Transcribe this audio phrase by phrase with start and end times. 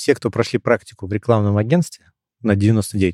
[0.00, 2.06] все, кто прошли практику в рекламном агентстве,
[2.40, 3.12] на 99%,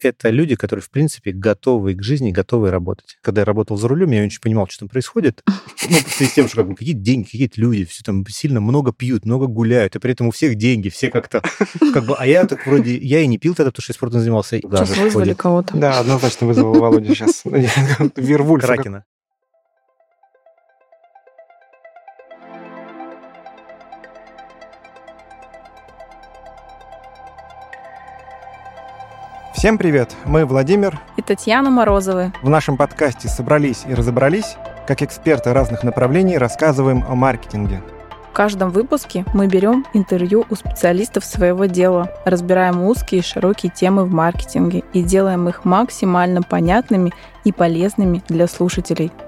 [0.00, 3.16] это люди, которые, в принципе, готовы к жизни, готовы работать.
[3.22, 5.44] Когда я работал за рулем, я очень понимал, что там происходит.
[5.88, 8.92] Ну, просто с тем, что как бы, какие деньги, какие-то люди, все там сильно много
[8.92, 11.42] пьют, много гуляют, и при этом у всех деньги, все как-то,
[11.94, 14.20] как бы, а я так вроде, я и не пил тогда, потому что я спортом
[14.20, 14.60] занимался.
[14.60, 15.76] Сейчас вызвали кого-то.
[15.76, 17.42] Да, однозначно вызвал Володя сейчас.
[18.16, 18.62] Вервульф.
[18.62, 19.04] Кракена.
[29.60, 30.16] Всем привет!
[30.24, 32.32] Мы Владимир и Татьяна Морозовы.
[32.40, 37.82] В нашем подкасте «Собрались и разобрались» как эксперты разных направлений рассказываем о маркетинге.
[38.30, 44.06] В каждом выпуске мы берем интервью у специалистов своего дела, разбираем узкие и широкие темы
[44.06, 47.12] в маркетинге и делаем их максимально понятными
[47.44, 49.12] и полезными для слушателей–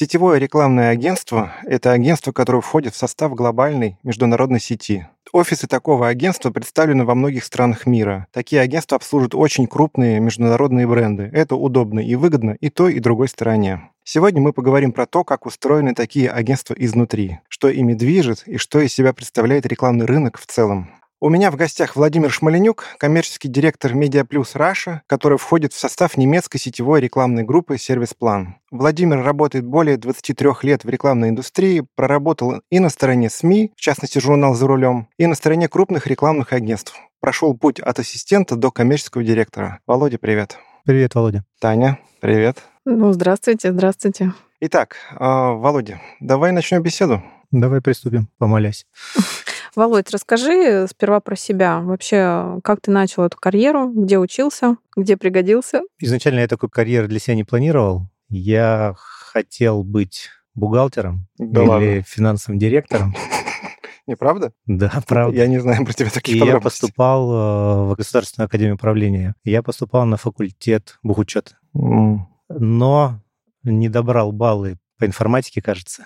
[0.00, 5.08] Сетевое рекламное агентство– это агентство, которое входит в состав глобальной международной сети.
[5.32, 8.28] Офисы такого агентства представлены во многих странах мира.
[8.30, 11.28] Такие агентства обслуживают очень крупные международные бренды.
[11.32, 13.90] Это удобно и выгодно и той, и другой стороне.
[14.04, 18.78] Сегодня мы поговорим про то, как устроены такие агентства изнутри, что ими движет и что
[18.78, 20.92] из себя представляет рекламный рынок в целом.
[21.20, 26.16] У меня в гостях Владимир Шмаленюк, коммерческий директор Media Plus Russia, который входит в состав
[26.16, 28.54] немецкой сетевой рекламной группы «Сервис-план».
[28.70, 34.20] Владимир работает более 23 лет в рекламной индустрии, проработал и на стороне СМИ, в частности
[34.20, 36.94] журнал «За рулем», и на стороне крупных рекламных агентств.
[37.18, 39.80] Прошел путь от ассистента до коммерческого директора.
[39.88, 40.56] Володя, привет.
[40.84, 41.44] Привет, Володя.
[41.60, 42.62] Таня, привет.
[42.84, 44.34] Ну, здравствуйте, здравствуйте.
[44.60, 47.24] Итак, а, Володя, давай начнем беседу.
[47.50, 48.86] Давай приступим, помолясь.
[49.78, 51.78] Володь, расскажи сперва про себя.
[51.78, 55.82] Вообще, как ты начал эту карьеру, где учился, где пригодился?
[56.00, 58.08] Изначально я такой карьеры для себя не планировал.
[58.28, 62.02] Я хотел быть бухгалтером да или ладно.
[62.02, 63.14] финансовым директором.
[64.08, 64.52] Неправда?
[64.66, 65.36] Да, правда.
[65.36, 69.36] Я не знаю про тебя таких И я поступал э, в Государственную академию управления.
[69.44, 71.56] Я поступал на факультет бухучета.
[71.76, 72.16] Mm.
[72.48, 73.22] Но
[73.62, 76.04] не добрал баллы по информатике, кажется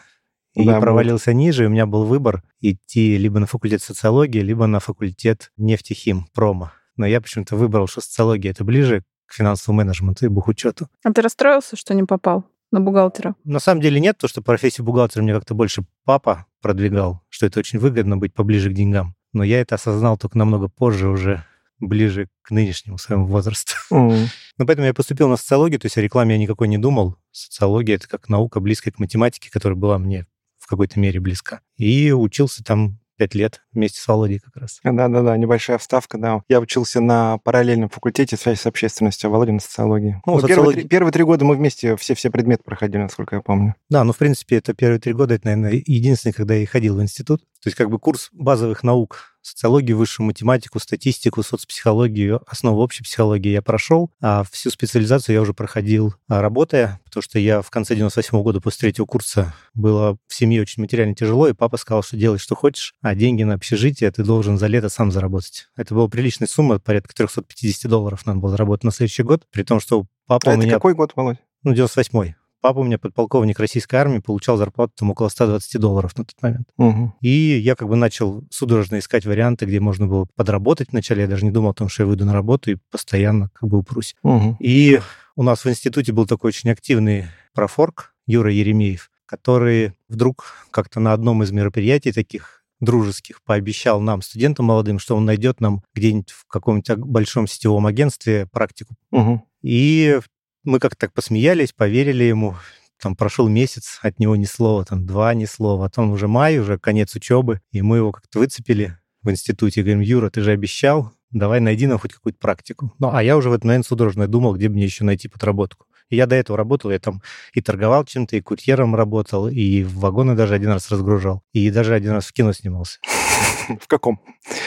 [0.54, 1.38] и да, провалился будет.
[1.38, 6.26] ниже, и у меня был выбор идти либо на факультет социологии, либо на факультет нефтехим,
[6.34, 6.72] промо.
[6.96, 10.88] Но я почему-то выбрал, что социология это ближе к финансовому менеджменту и бухучету.
[11.02, 13.34] А ты расстроился, что не попал на бухгалтера?
[13.44, 17.60] На самом деле нет, то что профессию бухгалтера мне как-то больше папа продвигал, что это
[17.60, 19.14] очень выгодно быть поближе к деньгам.
[19.32, 21.44] Но я это осознал только намного позже уже,
[21.80, 23.74] ближе к нынешнему своему возрасту.
[23.90, 24.26] Mm.
[24.58, 27.16] ну, поэтому я поступил на социологию, то есть о рекламе я никакой не думал.
[27.30, 30.31] Социология— это как наука, близкая к математике, которая была мне в
[30.72, 31.60] какой-то мере близка.
[31.76, 34.80] И учился там пять лет вместе с Володей как раз.
[34.82, 36.42] Да-да-да, небольшая вставка, да.
[36.48, 40.20] Я учился на параллельном факультете связи с общественностью, а Володя на социологии.
[40.26, 40.56] Ну, социология...
[40.56, 43.76] первые, три, первые три года мы вместе все-все предметы проходили, насколько я помню.
[43.88, 47.02] Да, ну, в принципе, это первые три года, это, наверное, единственный, когда я ходил в
[47.02, 47.42] институт.
[47.62, 53.50] То есть как бы курс базовых наук социологию, высшую математику, статистику, соцпсихологию, основу общей психологии
[53.50, 57.94] я прошел, а всю специализацию я уже проходил а, работая, потому что я в конце
[57.94, 62.02] 98 -го года после третьего курса было в семье очень материально тяжело, и папа сказал,
[62.02, 65.68] что делай, что хочешь, а деньги на общежитие ты должен за лето сам заработать.
[65.76, 69.80] Это была приличная сумма, порядка 350 долларов надо было заработать на следующий год, при том,
[69.80, 70.68] что папа а у меня...
[70.68, 71.38] это какой год, Володь?
[71.62, 72.34] Ну, 98-й.
[72.62, 76.68] Папа у меня подполковник российской армии, получал зарплату там около 120 долларов на тот момент.
[76.78, 77.14] Угу.
[77.20, 81.22] И я как бы начал судорожно искать варианты, где можно было подработать вначале.
[81.22, 83.78] Я даже не думал о том, что я выйду на работу и постоянно как бы
[83.78, 84.14] упрусь.
[84.22, 84.58] Угу.
[84.60, 85.00] И
[85.34, 91.12] у нас в институте был такой очень активный профорг Юра Еремеев, который вдруг как-то на
[91.12, 96.46] одном из мероприятий таких дружеских пообещал нам, студентам молодым, что он найдет нам где-нибудь в
[96.46, 98.94] каком-нибудь большом сетевом агентстве практику.
[99.10, 99.42] Угу.
[99.62, 100.20] И
[100.64, 102.56] мы как-то так посмеялись, поверили ему.
[103.00, 105.86] Там прошел месяц, от него ни слова, там два ни слова.
[105.86, 109.82] А там уже май, уже конец учебы, и мы его как-то выцепили в институте.
[109.82, 112.92] Говорим, Юра, ты же обещал, давай найди нам хоть какую-то практику.
[113.00, 115.86] Ну, а я уже в этот момент судорожно думал, где мне еще найти подработку.
[116.10, 117.22] И я до этого работал, я там
[117.54, 121.94] и торговал чем-то, и курьером работал, и в вагоны даже один раз разгружал, и даже
[121.94, 122.98] один раз в кино снимался.
[123.80, 124.20] В каком?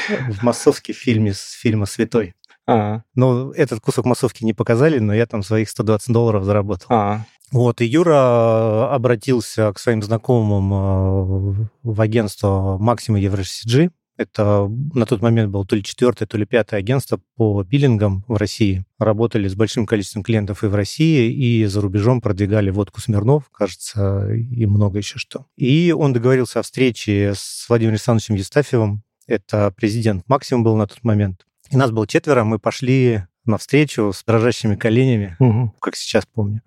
[0.09, 2.33] В массовский фильме с фильма «Святой».
[2.67, 3.03] А-а.
[3.13, 6.88] Ну, этот кусок массовки не показали, но я там своих 120 долларов заработал.
[6.89, 7.25] А-а.
[7.51, 13.91] Вот, и Юра обратился к своим знакомым э, в агентство Максима EuroCG.
[14.17, 18.38] Это на тот момент было то ли четвертое, то ли пятое агентство по биллингам в
[18.38, 18.85] России.
[18.97, 24.29] Работали с большим количеством клиентов и в России, и за рубежом продвигали водку Смирнов, кажется,
[24.31, 25.45] и много еще что.
[25.57, 29.03] И он договорился о встрече с Владимиром Александровичем Евстафьевым.
[29.27, 31.45] Это президент Максим был на тот момент.
[31.69, 35.73] И нас было четверо, мы пошли на встречу с дрожащими коленями, угу.
[35.79, 36.62] как сейчас помню.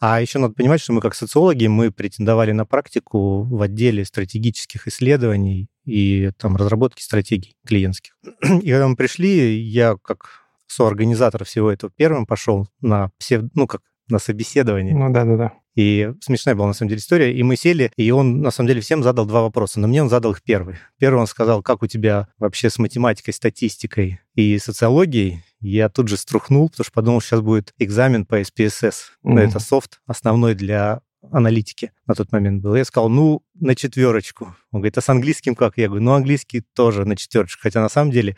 [0.00, 4.88] А еще надо понимать, что мы как социологи, мы претендовали на практику в отделе стратегических
[4.88, 8.16] исследований и там разработки стратегий клиентских.
[8.42, 13.82] И когда мы пришли, я как соорганизатор всего этого первым пошел на все, ну как
[14.08, 14.94] на собеседование.
[14.94, 15.52] Ну да, да, да.
[15.76, 17.32] И смешная была, на самом деле, история.
[17.32, 19.80] И мы сели, и он, на самом деле, всем задал два вопроса.
[19.80, 20.76] Но мне он задал их первый.
[20.98, 25.44] Первый он сказал, как у тебя вообще с математикой, статистикой и социологией.
[25.60, 28.94] Я тут же струхнул, потому что подумал, сейчас будет экзамен по SPSS.
[29.24, 29.38] Mm-hmm.
[29.38, 32.74] Это софт основной для аналитики на тот момент был.
[32.74, 34.56] Я сказал, ну, на четверочку.
[34.72, 35.76] Он говорит, а с английским как?
[35.76, 37.60] Я говорю, ну, английский тоже на четверочку.
[37.62, 38.36] Хотя на самом деле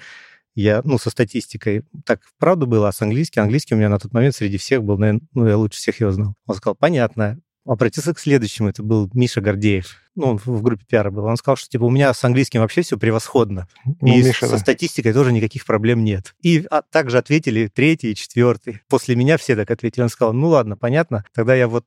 [0.55, 4.13] я, ну, со статистикой так правда было, а с английским, английский у меня на тот
[4.13, 6.35] момент среди всех был, наверное, ну, я лучше всех его знал.
[6.47, 9.97] Он сказал, понятно, обратился к следующему, это был Миша Гордеев.
[10.15, 11.25] Ну, он в группе пиара был.
[11.25, 13.67] Он сказал, что типа у меня с английским вообще все превосходно.
[13.85, 14.59] Ну, и Миша, со да.
[14.59, 16.35] статистикой тоже никаких проблем нет.
[16.43, 18.81] И а, также ответили третий и четвертый.
[18.89, 20.03] После меня все так ответили.
[20.03, 21.87] Он сказал, ну ладно, понятно, тогда я вот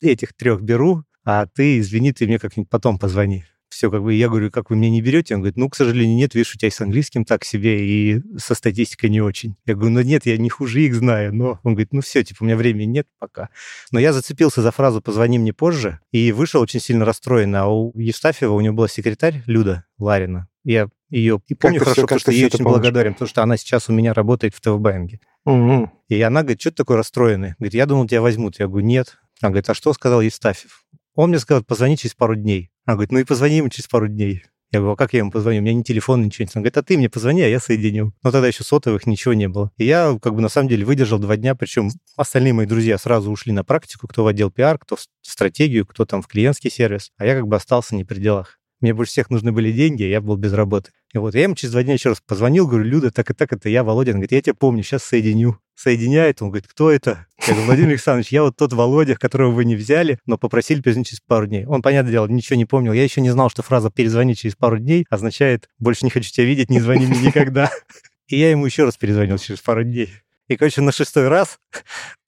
[0.00, 4.28] этих трех беру, а ты, извини, ты мне как-нибудь потом позвони все как бы, я
[4.28, 5.34] говорю, как вы меня не берете?
[5.34, 8.22] Он говорит, ну, к сожалению, нет, видишь, у тебя и с английским так себе, и
[8.38, 9.56] со статистикой не очень.
[9.66, 11.58] Я говорю, ну нет, я не хуже их знаю, но...
[11.64, 13.50] Он говорит, ну все, типа, у меня времени нет пока.
[13.90, 17.54] Но я зацепился за фразу «позвони мне позже» и вышел очень сильно расстроен.
[17.56, 20.48] А у Евстафьева, у него была секретарь Люда Ларина.
[20.64, 22.74] Я ее и помню как хорошо, все, потому что ей очень помнишь?
[22.74, 25.20] благодарен, потому что она сейчас у меня работает в ТВБэнге.
[25.44, 25.90] Угу.
[26.08, 27.54] И она говорит, что ты такой расстроенный?
[27.58, 28.58] Говорит, я думал, тебя возьмут.
[28.58, 29.18] Я говорю, нет.
[29.40, 30.84] Она говорит, а что сказал Евстафьев?
[31.14, 32.70] Он мне сказал, позвони через пару дней.
[32.84, 34.44] Она говорит, ну и позвони ему через пару дней.
[34.72, 35.60] Я говорю, а как я ему позвоню?
[35.60, 36.56] У меня ни телефон, ничего нет.
[36.56, 38.12] Он говорит, а ты мне позвони, а я соединю.
[38.24, 39.70] Но тогда еще сотовых ничего не было.
[39.76, 43.30] И я как бы на самом деле выдержал два дня, причем остальные мои друзья сразу
[43.30, 47.12] ушли на практику, кто в отдел пиар, кто в стратегию, кто там в клиентский сервис,
[47.18, 48.58] а я как бы остался не при делах.
[48.84, 50.90] Мне больше всех нужны были деньги, а я был без работы.
[51.14, 53.50] И вот я ему через два дня еще раз позвонил, говорю, Люда, так и так,
[53.50, 54.10] это я, Володя.
[54.10, 55.58] Он говорит, я тебя помню, сейчас соединю.
[55.74, 57.26] Соединяет, он говорит, кто это?
[57.46, 61.08] Я говорю, Владимир Александрович, я вот тот Володя, которого вы не взяли, но попросили перезвонить
[61.08, 61.64] через пару дней.
[61.64, 62.92] Он, понятное дело, ничего не помнил.
[62.92, 66.44] Я еще не знал, что фраза «перезвони через пару дней» означает «больше не хочу тебя
[66.44, 67.70] видеть, не звони мне никогда».
[68.28, 70.10] И я ему еще раз перезвонил через пару дней.
[70.48, 71.58] И, короче, на шестой раз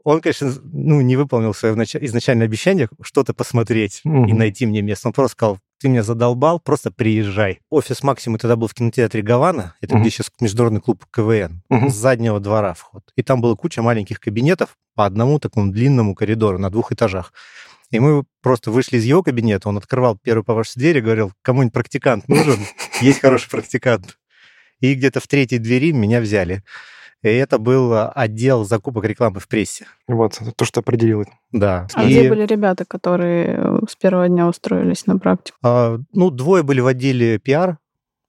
[0.05, 4.31] он, конечно, ну, не выполнил свое изначальное обещание что-то посмотреть mm-hmm.
[4.31, 5.09] и найти мне место.
[5.09, 7.61] Он просто сказал, ты меня задолбал, просто приезжай.
[7.70, 10.00] Офис Максимы тогда был в кинотеатре Гавана, это mm-hmm.
[10.00, 11.90] где сейчас международный клуб КВН, mm-hmm.
[11.90, 13.02] с заднего двора вход.
[13.17, 17.32] И там была куча маленьких кабинетов по одному такому длинному коридору на двух этажах.
[17.90, 21.73] И мы просто вышли из его кабинета, он открывал первую по вашей двери, говорил, кому-нибудь
[21.73, 22.58] практикант нужен,
[23.00, 24.19] есть хороший практикант.
[24.81, 26.62] И где-то в третьей двери меня взяли.
[27.22, 29.86] И это был а, отдел закупок рекламы в прессе.
[30.06, 31.24] Вот, то, что определило.
[31.52, 31.88] Да.
[31.94, 32.08] А и...
[32.08, 35.56] где были ребята, которые э, с первого дня устроились на практику?
[35.62, 37.78] А, ну, двое были в отделе пиар,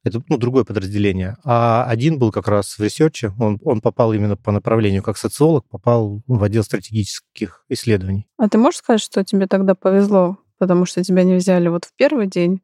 [0.08, 1.38] это ну, другое подразделение.
[1.44, 5.18] А один был как раз в research е, он, он попал именно по направлению как
[5.18, 8.26] социолог, попал в отдел стратегических исследований.
[8.38, 11.94] А ты можешь сказать, что тебе тогда повезло, потому что тебя не взяли вот в
[11.96, 12.62] первый день,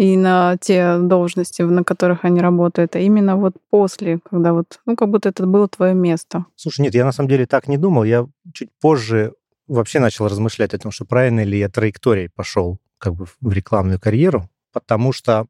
[0.00, 4.96] и на те должности, на которых они работают, а именно вот после, когда вот, ну,
[4.96, 6.46] как будто это было твое место.
[6.56, 8.04] Слушай, нет, я на самом деле так не думал.
[8.04, 9.34] Я чуть позже
[9.68, 14.00] вообще начал размышлять о том, что правильно ли я траекторией пошел как бы в рекламную
[14.00, 15.46] карьеру, потому что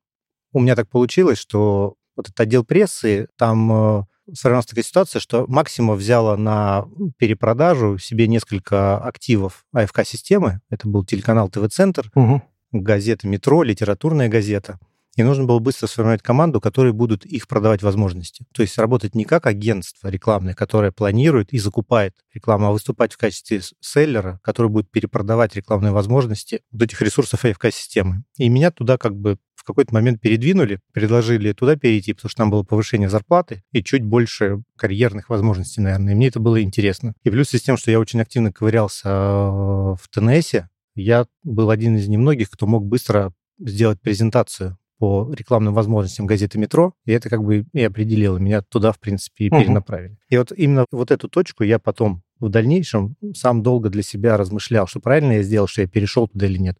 [0.53, 4.05] у меня так получилось, что вот этот отдел прессы, там э,
[4.35, 6.89] сравнилась такая ситуация, что Максима взяла на
[7.19, 10.61] перепродажу себе несколько активов АФК-системы.
[10.71, 14.79] Это был телеканал ТВ-центр, угу газета «Метро», литературная газета.
[15.17, 18.47] И нужно было быстро сформировать команду, которые будут их продавать возможности.
[18.53, 23.19] То есть работать не как агентство рекламное, которое планирует и закупает рекламу, а выступать в
[23.19, 28.23] качестве селлера, который будет перепродавать рекламные возможности вот этих ресурсов AFK-системы.
[28.37, 32.51] И меня туда как бы в какой-то момент передвинули, предложили туда перейти, потому что там
[32.51, 36.15] было повышение зарплаты и чуть больше карьерных возможностей, наверное.
[36.15, 37.13] И мне это было интересно.
[37.25, 42.09] И плюс с тем, что я очень активно ковырялся в ТНСе, я был один из
[42.09, 47.65] немногих, кто мог быстро сделать презентацию по рекламным возможностям газеты «Метро», и это как бы
[47.73, 48.37] и определило.
[48.37, 49.61] Меня туда, в принципе, и угу.
[49.61, 50.19] перенаправили.
[50.29, 54.87] И вот именно вот эту точку я потом в дальнейшем сам долго для себя размышлял,
[54.87, 56.79] что правильно я сделал, что я перешел туда или нет.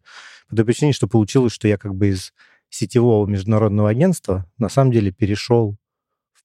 [0.49, 2.33] По той причине, что получилось, что я как бы из
[2.69, 5.77] сетевого международного агентства на самом деле перешел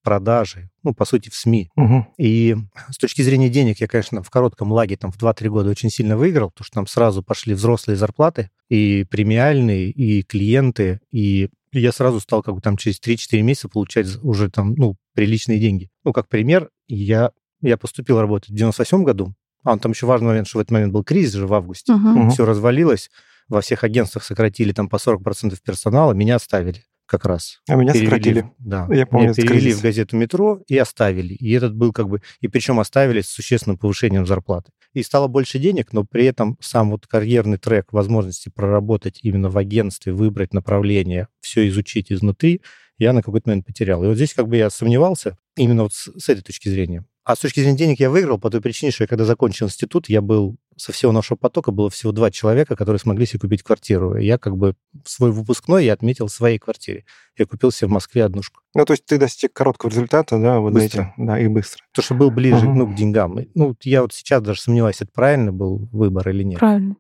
[0.06, 1.68] продажи, ну, по сути, в СМИ.
[1.74, 2.14] Угу.
[2.16, 2.54] И
[2.90, 6.16] с точки зрения денег я, конечно, в коротком лаге, там, в 2-3 года очень сильно
[6.16, 12.20] выиграл, потому что там сразу пошли взрослые зарплаты, и премиальные, и клиенты, и я сразу
[12.20, 15.90] стал как бы там через 3-4 месяца получать уже там, ну, приличные деньги.
[16.04, 19.34] Ну, как пример, я, я поступил работать в 98 году,
[19.64, 22.30] а там еще важный момент, что в этот момент был кризис же в августе, угу.
[22.30, 23.10] все развалилось,
[23.48, 26.84] во всех агентствах сократили там по 40% персонала, меня оставили.
[27.06, 27.60] Как раз.
[27.68, 28.50] А меня перевели, сократили.
[28.58, 29.78] Да, я помню, меня перевели кризис.
[29.78, 31.34] в газету «Метро» и оставили.
[31.34, 32.20] И этот был как бы...
[32.40, 34.72] И причем оставили с существенным повышением зарплаты.
[34.92, 39.58] И стало больше денег, но при этом сам вот карьерный трек, возможности проработать именно в
[39.58, 42.62] агентстве, выбрать направление, все изучить изнутри,
[42.98, 44.02] я на какой-то момент потерял.
[44.02, 47.04] И вот здесь как бы я сомневался именно вот с, с этой точки зрения.
[47.24, 50.08] А с точки зрения денег я выиграл по той причине, что я когда закончил институт,
[50.08, 54.16] я был со всего нашего потока было всего два человека, которые смогли себе купить квартиру.
[54.16, 57.04] И я как бы свой выпускной я отметил в своей квартире.
[57.36, 58.60] Я купил себе в Москве однушку.
[58.74, 61.14] Ну, то есть ты достиг короткого результата, да, вот быстро.
[61.16, 61.82] эти, да, и быстро.
[61.92, 62.74] То, что был ближе, uh-huh.
[62.74, 63.38] ну, к деньгам.
[63.54, 66.60] Ну, я вот сейчас даже сомневаюсь, это правильно был выбор или нет.
[66.60, 66.96] Правильно.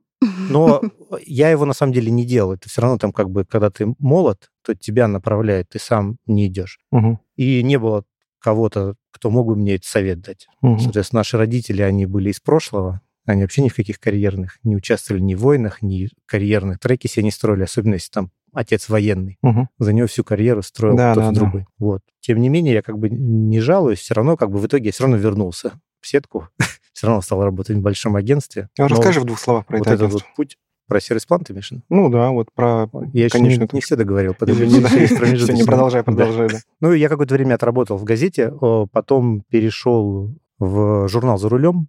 [0.48, 0.80] Но
[1.26, 2.52] я его на самом деле не делал.
[2.52, 6.46] Это все равно там как бы, когда ты молод, то тебя направляет, ты сам не
[6.46, 6.78] идешь.
[6.92, 7.20] Угу.
[7.36, 8.04] И не было
[8.38, 10.46] кого-то, кто мог бы мне этот совет дать.
[10.62, 10.78] Угу.
[10.78, 15.22] Соответственно, наши родители, они были из прошлого, они вообще ни в каких карьерных не участвовали
[15.22, 19.38] ни в войнах, ни карьерных треки себе не строили, особенно если там отец военный.
[19.42, 19.68] Угу.
[19.78, 21.60] За него всю карьеру строил да, кто-то да, другой.
[21.62, 21.66] Да.
[21.78, 22.02] Вот.
[22.20, 24.92] Тем не менее, я как бы не жалуюсь, все равно как бы в итоге я
[24.92, 26.48] все равно вернулся в сетку,
[26.92, 28.68] все равно стал работать в большом агентстве.
[28.78, 30.56] А расскажи в двух словах про вот это этот вот путь
[30.88, 31.72] про сервис план ты имеешь?
[31.88, 34.34] Ну да, вот про Я конечно не, не все договорил.
[34.34, 36.48] Подожди, не, не продолжай, продолжай.
[36.48, 36.58] Да.
[36.80, 38.52] Ну, я какое-то время отработал в газете,
[38.92, 41.88] потом перешел в журнал «За рулем»,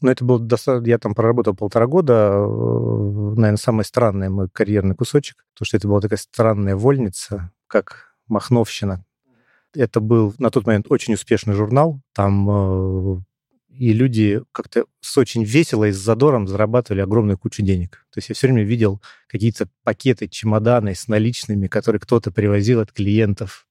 [0.00, 0.88] но это был достаточно...
[0.88, 2.46] Я там проработал полтора года.
[2.46, 9.04] Наверное, самый странный мой карьерный кусочек, потому что это была такая странная вольница, как Махновщина.
[9.74, 12.00] Это был на тот момент очень успешный журнал.
[12.14, 13.20] Там э,
[13.78, 18.04] и люди как-то с очень весело и с задором зарабатывали огромную кучу денег.
[18.10, 22.92] То есть я все время видел какие-то пакеты, чемоданы с наличными, которые кто-то привозил от
[22.92, 23.66] клиентов,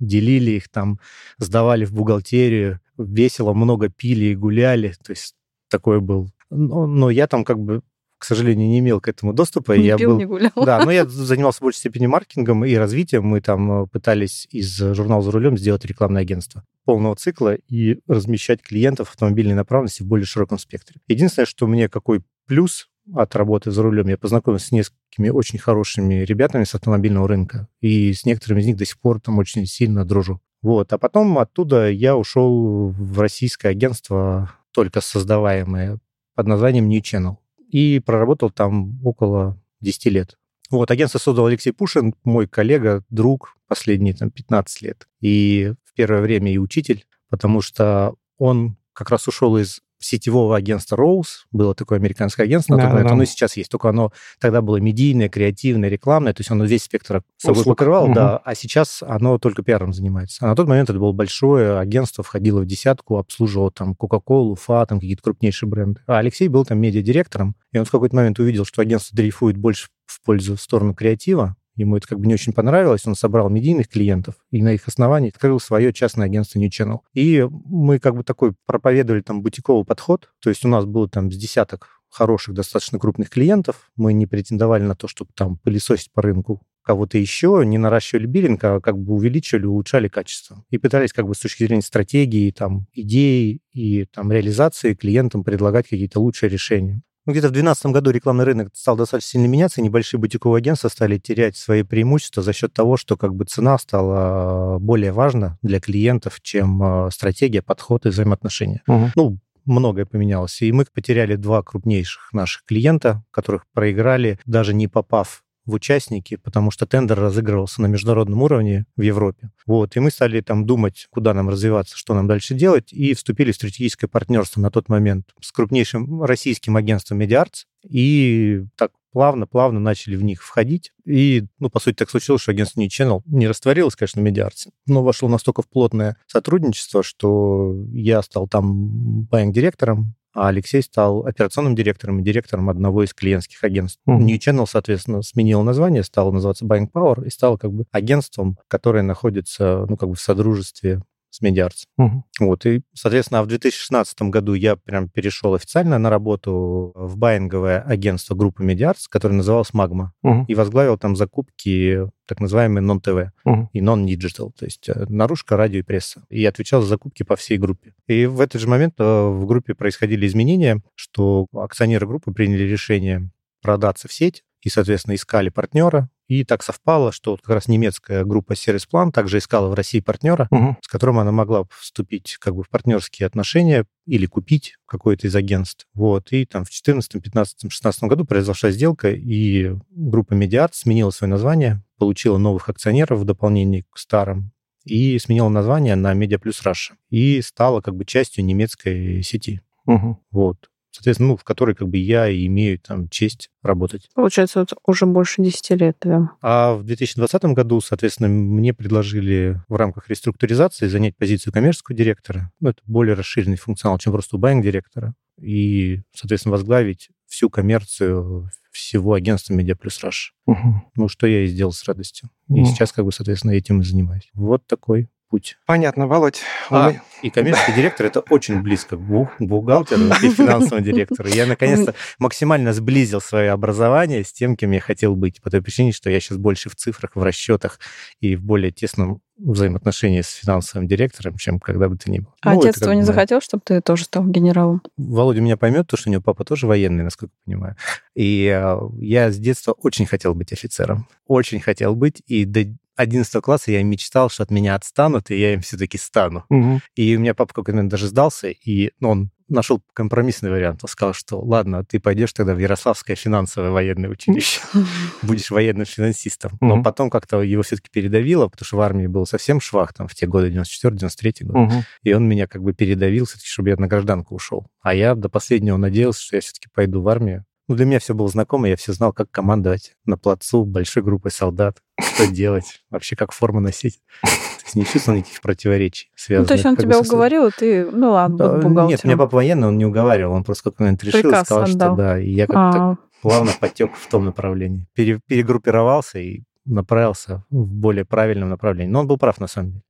[0.00, 0.98] делили их там,
[1.38, 4.94] сдавали в бухгалтерию, весело много пили и гуляли.
[5.04, 5.36] То есть
[5.72, 6.30] такой был.
[6.50, 7.82] Но, но я там как бы
[8.22, 9.72] к сожалению, не имел к этому доступа.
[9.72, 10.18] Не я пил, был...
[10.18, 10.52] не гулял.
[10.54, 13.24] Да, но я занимался в большей степени маркетингом и развитием.
[13.24, 18.62] Мы там э, пытались из журнала «За рулем» сделать рекламное агентство полного цикла и размещать
[18.62, 21.00] клиентов автомобильной направленности в более широком спектре.
[21.08, 26.22] Единственное, что мне какой плюс от работы за рулем, я познакомился с несколькими очень хорошими
[26.22, 30.04] ребятами с автомобильного рынка, и с некоторыми из них до сих пор там очень сильно
[30.04, 30.40] дружу.
[30.62, 30.92] Вот.
[30.92, 35.98] А потом оттуда я ушел в российское агентство, только создаваемое
[36.34, 37.36] под названием New Channel
[37.68, 40.38] и проработал там около 10 лет.
[40.70, 45.06] Вот, агентство создал Алексей Пушин, мой коллега, друг последние там, 15 лет.
[45.20, 50.96] И в первое время и учитель, потому что он как раз ушел из сетевого агентства
[50.96, 53.14] Rose, было такое американское агентство, да, момент, да.
[53.14, 56.84] оно и сейчас есть, только оно тогда было медийное, креативное, рекламное, то есть оно весь
[56.84, 57.76] спектр собой Услуг.
[57.76, 58.14] покрывало, угу.
[58.14, 60.44] да, а сейчас оно только пиаром занимается.
[60.44, 64.86] А на тот момент это было большое агентство, входило в десятку, обслуживало там Coca-Cola, Фа,
[64.86, 66.00] там какие-то крупнейшие бренды.
[66.06, 69.88] А Алексей был там медиадиректором, и он в какой-то момент увидел, что агентство дрейфует больше
[70.06, 73.88] в пользу в сторону креатива, Ему это как бы не очень понравилось, он собрал медийных
[73.88, 77.00] клиентов и на их основании открыл свое частное агентство New Channel.
[77.14, 81.30] И мы как бы такой проповедовали там бутиковый подход, то есть у нас было там
[81.30, 83.90] с десяток хороших, достаточно крупных клиентов.
[83.96, 88.62] Мы не претендовали на то, чтобы там пылесосить по рынку кого-то еще, не наращивали биллинг,
[88.64, 90.64] а как бы увеличивали, улучшали качество.
[90.70, 95.88] И пытались как бы с точки зрения стратегии, там, идей и там реализации клиентам предлагать
[95.88, 97.02] какие-то лучшие решения.
[97.24, 100.88] Ну, где-то в 2012 году рекламный рынок стал достаточно сильно меняться, и небольшие бутиковые агентства
[100.88, 105.78] стали терять свои преимущества за счет того, что как бы цена стала более важна для
[105.80, 108.82] клиентов, чем э, стратегия, подход и взаимоотношения.
[108.88, 109.10] Угу.
[109.14, 110.60] Ну, многое поменялось.
[110.62, 116.70] И мы потеряли два крупнейших наших клиента, которых проиграли, даже не попав в участники, потому
[116.70, 119.50] что тендер разыгрывался на международном уровне в Европе.
[119.66, 123.52] Вот, и мы стали там думать, куда нам развиваться, что нам дальше делать, и вступили
[123.52, 130.16] в стратегическое партнерство на тот момент с крупнейшим российским агентством Mediarts, и так плавно-плавно начали
[130.16, 130.92] в них входить.
[131.04, 134.70] И, ну, по сути, так случилось, что агентство New Channel не растворилось, конечно, в Mediarts,
[134.86, 141.74] но вошло настолько в плотное сотрудничество, что я стал там баинг-директором, а Алексей стал операционным
[141.74, 144.00] директором и директором одного из клиентских агентств.
[144.08, 144.18] Mm-hmm.
[144.18, 149.02] New Channel, соответственно, сменил название, стал называться Buying Power и стал как бы агентством, которое
[149.02, 151.84] находится, ну, как бы в содружестве с Media Arts.
[151.96, 152.24] Угу.
[152.40, 158.34] Вот, и, соответственно, в 2016 году я прям перешел официально на работу в байинговое агентство
[158.34, 160.44] группы Media Arts, которое называлось Магма, угу.
[160.46, 163.70] и возглавил там закупки так называемые non-ТВ угу.
[163.72, 166.24] и non-digital, то есть э, наружка, радио и пресса.
[166.28, 167.94] И отвечал за закупки по всей группе.
[168.06, 173.30] И в этот же момент э, в группе происходили изменения, что акционеры группы приняли решение
[173.62, 178.24] продаться в сеть, и, соответственно, искали партнера, И так совпало, что вот как раз немецкая
[178.24, 180.76] группа Plan также искала в России партнера, угу.
[180.80, 185.86] с которым она могла вступить как бы в партнерские отношения или купить какое-то из агентств.
[185.94, 186.32] Вот.
[186.32, 191.82] И там в 2014, 15, 16 году произошла сделка, и группа Медиат сменила свое название,
[191.98, 194.52] получила новых акционеров в дополнение к старым,
[194.84, 196.94] и сменила название на Media Plus Russia.
[197.10, 199.60] И стала как бы частью немецкой сети.
[199.86, 200.18] Угу.
[200.30, 204.08] Вот соответственно, ну, в которой как бы я и имею там честь работать.
[204.14, 206.30] Получается, вот уже больше 10 лет, да.
[206.40, 212.52] А в 2020 году, соответственно, мне предложили в рамках реструктуризации занять позицию коммерческого директора.
[212.60, 215.14] Ну, это более расширенный функционал, чем просто у баинг-директора.
[215.40, 220.32] И, соответственно, возглавить всю коммерцию всего агентства Media Plus Rush.
[220.46, 220.82] Угу.
[220.96, 222.30] Ну, что я и сделал с радостью.
[222.48, 222.60] Угу.
[222.60, 224.30] И сейчас, как бы, соответственно, этим и занимаюсь.
[224.34, 225.56] Вот такой путь.
[225.64, 226.42] Понятно, Володь.
[226.68, 227.00] А, мы...
[227.22, 229.00] и коммерческий директор это очень близко к
[229.40, 231.26] бухгалтеру и финансовому директору.
[231.26, 235.92] Я наконец-то максимально сблизил свое образование с тем, кем я хотел быть, по той причине,
[235.92, 237.80] что я сейчас больше в цифрах, в расчетах
[238.20, 242.34] и в более тесном взаимоотношении с финансовым директором, чем когда бы то ни было.
[242.42, 244.82] А ну, отец твой не захотел, чтобы ты тоже стал генералом?
[244.98, 247.76] Володя меня поймет, то, что у него папа тоже военный, насколько я понимаю.
[248.14, 251.08] И э, я с детства очень хотел быть офицером.
[251.26, 252.22] Очень хотел быть.
[252.26, 256.44] И до 11 класса я мечтал, что от меня отстанут, и я им все-таки стану.
[256.50, 256.80] Угу.
[256.96, 260.80] И у меня папа какой-то момент даже сдался, и ну, он нашел компромиссный вариант.
[260.82, 264.60] Он сказал, что ладно, ты пойдешь тогда в Ярославское финансовое военное училище,
[265.22, 266.52] будешь военным финансистом.
[266.60, 270.14] Но потом как-то его все-таки передавило, потому что в армии был совсем швах там в
[270.14, 271.84] те годы, 94-93 год.
[272.02, 274.66] И он меня как бы передавил все-таки, чтобы я на гражданку ушел.
[274.80, 277.44] А я до последнего надеялся, что я все-таки пойду в армию.
[277.68, 281.30] Ну, для меня все было знакомо, я все знал, как командовать на плацу большой группой
[281.30, 281.78] солдат,
[282.14, 284.00] что делать, вообще как форму носить.
[284.22, 284.28] То
[284.64, 286.44] есть не чувствовал никаких противоречий, связанных.
[286.44, 288.88] Ну, то есть он тебя уговорил, и ты, ну ладно, да, бухгалтером.
[288.88, 291.94] Нет, меня папа военный, он не уговаривал, он просто какой момент решил, Приказ сказал, отдал.
[291.94, 292.96] что да, и я как-то а.
[293.22, 294.86] плавно потек в том направлении.
[294.94, 298.92] Пере, перегруппировался и направился в более правильном направлении.
[298.92, 299.82] Но он был прав на самом деле.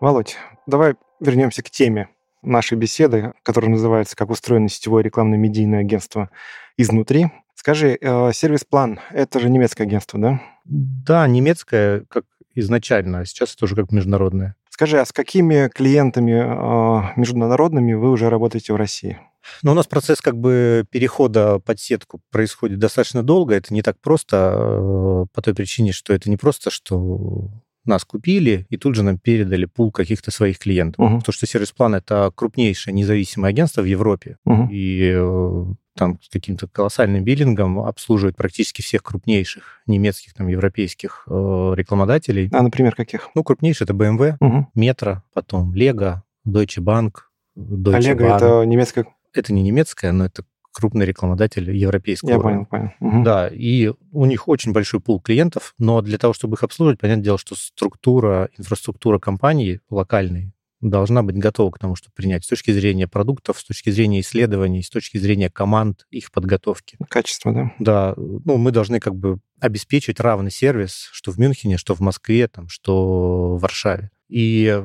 [0.00, 2.10] Володь, давай вернемся к теме
[2.46, 6.30] нашей беседы, которая называется «Как устроено сетевое рекламное медийное агентство
[6.76, 7.26] изнутри».
[7.54, 10.40] Скажи, э, сервис-план– это же немецкое агентство, да?
[10.64, 12.24] Да, немецкое, как
[12.54, 14.56] изначально, а сейчас это уже как международное.
[14.70, 19.18] Скажи, а с какими клиентами э, международными вы уже работаете в России?
[19.62, 23.54] Ну, у нас процесс как бы перехода под сетку происходит достаточно долго.
[23.54, 27.48] Это не так просто э, по той причине, что это не просто, что
[27.86, 31.04] нас купили и тут же нам передали пул каких-то своих клиентов.
[31.04, 31.18] Угу.
[31.18, 34.38] Потому что сервис-план это крупнейшее независимое агентство в Европе.
[34.44, 34.68] Угу.
[34.70, 35.64] И э,
[35.96, 41.32] там с каким-то колоссальным биллингом обслуживает практически всех крупнейших немецких, там, европейских э,
[41.74, 42.48] рекламодателей.
[42.52, 43.30] А, например, каких?
[43.34, 44.68] Ну, крупнейшие это BMW, угу.
[44.76, 47.12] Metro, потом Lego, Deutsche Bank,
[47.56, 48.36] Deutsche а Lego Bahn.
[48.36, 49.06] это немецкая?
[49.32, 50.44] Это не немецкая, но это
[50.76, 52.66] крупный рекламодатель европейского Я уровня.
[52.66, 53.16] понял, понял.
[53.16, 53.24] Угу.
[53.24, 57.24] Да, и у них очень большой пул клиентов, но для того, чтобы их обслуживать, понятное
[57.24, 62.72] дело, что структура, инфраструктура компании локальной должна быть готова к тому, чтобы принять с точки
[62.72, 66.98] зрения продуктов, с точки зрения исследований, с точки зрения команд, их подготовки.
[67.08, 67.72] Качество, да?
[67.78, 72.48] Да, ну, мы должны как бы обеспечить равный сервис, что в Мюнхене, что в Москве,
[72.48, 74.10] там, что в Варшаве.
[74.28, 74.78] И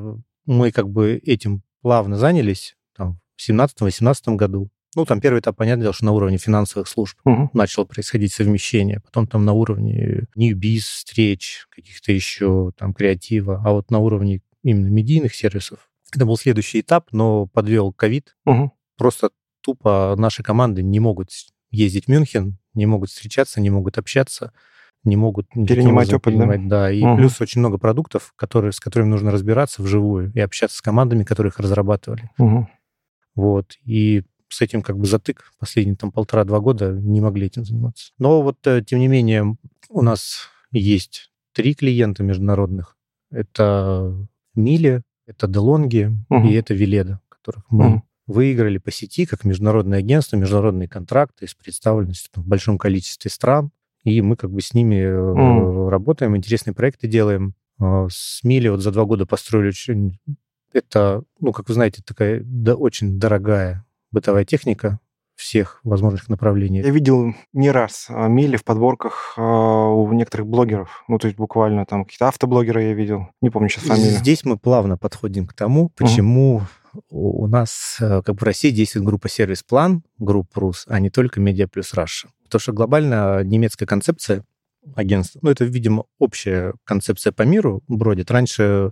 [0.46, 4.70] мы как бы этим плавно занялись там, в 17-18 году.
[4.96, 7.50] Ну, там первый этап, понятное дело, что на уровне финансовых служб угу.
[7.54, 13.90] начало происходить совмещение, потом там на уровне ньюбиз, встреч, каких-то еще там креатива, а вот
[13.90, 15.90] на уровне именно медийных сервисов.
[16.14, 18.36] Это был следующий этап, но подвел ковид.
[18.46, 18.72] Угу.
[18.98, 19.30] Просто
[19.62, 21.30] тупо наши команды не могут
[21.70, 24.52] ездить в Мюнхен, не могут встречаться, не могут общаться,
[25.04, 26.84] не могут перенимать опыт, перенимать, да.
[26.84, 26.92] да.
[26.92, 27.18] И угу.
[27.18, 31.52] плюс очень много продуктов, которые, с которыми нужно разбираться вживую и общаться с командами, которые
[31.52, 32.30] их разрабатывали.
[32.38, 32.70] Угу.
[33.36, 33.78] Вот.
[33.86, 35.52] И с этим как бы затык.
[35.60, 38.12] Последние там полтора-два года не могли этим заниматься.
[38.20, 39.56] Но вот, э, тем не менее,
[39.90, 42.98] у нас есть три клиента международных.
[43.32, 46.48] Это Мили, это Делонги угу.
[46.48, 48.04] и это Веледа, которых мы угу.
[48.28, 53.72] выиграли по сети как международное агентство, международные контракты с представленностью в большом количестве стран.
[54.04, 55.90] И мы как бы с ними угу.
[55.90, 57.54] работаем, интересные проекты делаем.
[57.80, 60.20] А, с Мили вот за два года построили очень...
[60.74, 65.00] Это, ну, как вы знаете, такая да, очень дорогая бытовая техника
[65.42, 66.82] всех возможных направлений.
[66.82, 71.04] Я видел не раз а, мили в подборках а, у некоторых блогеров.
[71.08, 73.28] Ну, то есть буквально там какие-то автоблогеры я видел.
[73.42, 74.12] Не помню сейчас фамилию.
[74.20, 77.44] Здесь мы плавно подходим к тому, почему угу.
[77.44, 81.40] у нас э, как бы в России действует группа «Serviceplan», группа «Рус», а не только
[81.40, 82.28] «Mediaplus Russia».
[82.44, 84.44] Потому что глобально немецкая концепция
[84.96, 88.30] агентства, ну, это, видимо, общая концепция по миру бродит.
[88.30, 88.92] Раньше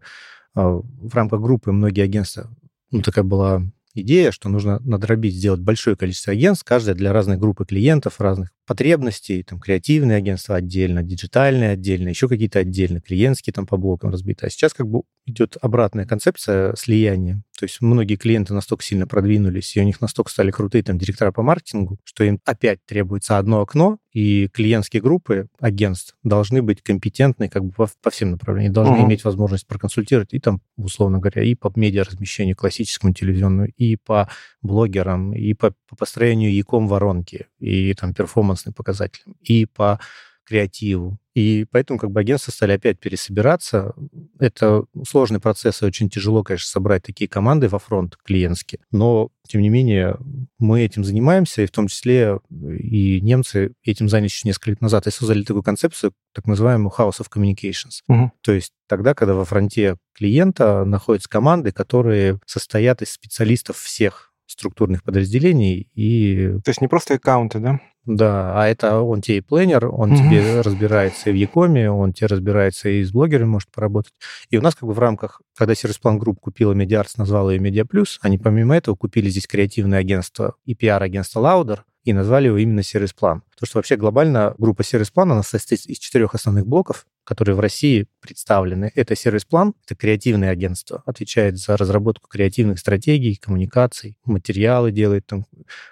[0.56, 2.50] э, в рамках группы многие агентства,
[2.92, 3.62] ну, такая была
[3.94, 9.42] идея, что нужно надробить, сделать большое количество агентств, каждое для разной группы клиентов, разных потребностей,
[9.42, 14.46] там, креативные агентства отдельно, диджитальные отдельно, еще какие-то отдельно, клиентские там по блокам разбиты.
[14.46, 17.42] А сейчас как бы идет обратная концепция слияния.
[17.58, 21.32] То есть многие клиенты настолько сильно продвинулись, и у них настолько стали крутые там директора
[21.32, 27.50] по маркетингу, что им опять требуется одно окно, и клиентские группы агентств должны быть компетентны
[27.50, 29.06] как бы по, по всем направлениям, должны uh-huh.
[29.06, 34.30] иметь возможность проконсультировать и там, условно говоря, и по медиаразмещению классическому телевизионному, и по
[34.62, 38.14] блогерам, и по, по построению яком воронки, и там
[38.60, 40.00] перформансным показателям, и по
[40.46, 41.20] креативу.
[41.36, 43.94] И поэтому как бы агентства стали опять пересобираться.
[44.40, 48.80] Это сложный процесс, и очень тяжело, конечно, собрать такие команды во фронт клиентские.
[48.92, 50.18] Но, тем не менее,
[50.58, 55.06] мы этим занимаемся, и в том числе и немцы этим занялись еще несколько лет назад
[55.06, 58.02] и создали такую концепцию, так называемую House of Communications.
[58.08, 58.32] Угу.
[58.42, 65.04] То есть тогда, когда во фронте клиента находятся команды, которые состоят из специалистов всех структурных
[65.04, 66.56] подразделений и...
[66.64, 67.80] То есть не просто аккаунты, да?
[68.06, 70.18] Да, а это он тебе и planner, он mm-hmm.
[70.18, 74.14] тебе разбирается и в e-com е, он тебе разбирается и с блогерами может поработать.
[74.50, 78.18] И у нас как бы в рамках, когда Serviceplan Group купила Медиарс, назвала ее Плюс,
[78.22, 83.44] они помимо этого купили здесь креативное агентство и пиар-агентство Louder, и назвали его именно Serviceplan.
[83.52, 88.08] Потому что вообще глобально группа Serviceplan, она состоит из четырех основных блоков, которые в России
[88.22, 88.92] представлены.
[88.96, 95.46] Это Serviceplan, это креативное агентство, отвечает за разработку креативных стратегий, коммуникаций, материалы делает там,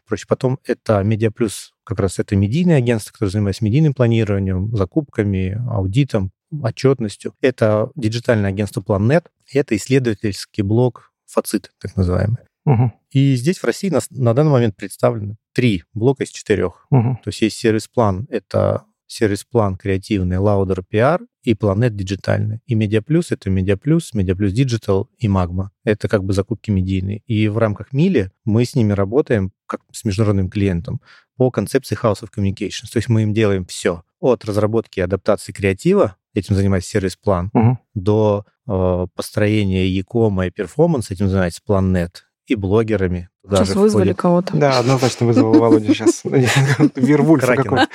[0.08, 0.26] прочее.
[0.28, 7.36] Потом это Mediaplus, как раз это медийное агентство, которое занимается медийным планированием, закупками, аудитом, отчетностью.
[7.40, 12.40] Это диджитальное агентство Plan.Net, это исследовательский блок Facit, так называемый.
[12.66, 12.94] Угу.
[13.12, 16.88] И здесь в России на, на данный момент представлены три блока из четырех.
[16.90, 17.20] Угу.
[17.24, 22.60] То есть есть Serviceplan, это Serviceplan креативный, Louder PR и Plan.Net диджитальный.
[22.68, 25.72] И Медиаплюс— это Mediaplus, Mediaplus Digital и Магма.
[25.84, 27.24] Это как бы закупки медийные.
[27.26, 31.02] И в рамках Miele мы с ними работаем как с международным клиентом
[31.38, 32.92] по концепции House of Communications.
[32.92, 34.04] То есть мы им делаем все.
[34.20, 37.80] От разработки и адаптации креатива, этим занимается сервис-план, угу.
[37.94, 43.30] до э, построения Якома и перформанс, этим занимается Планет и блогерами.
[43.50, 44.18] Сейчас вызвали входит.
[44.18, 44.58] кого-то.
[44.58, 46.22] Да, однозначно вызвал Володя сейчас.
[46.96, 47.88] Вервульф какой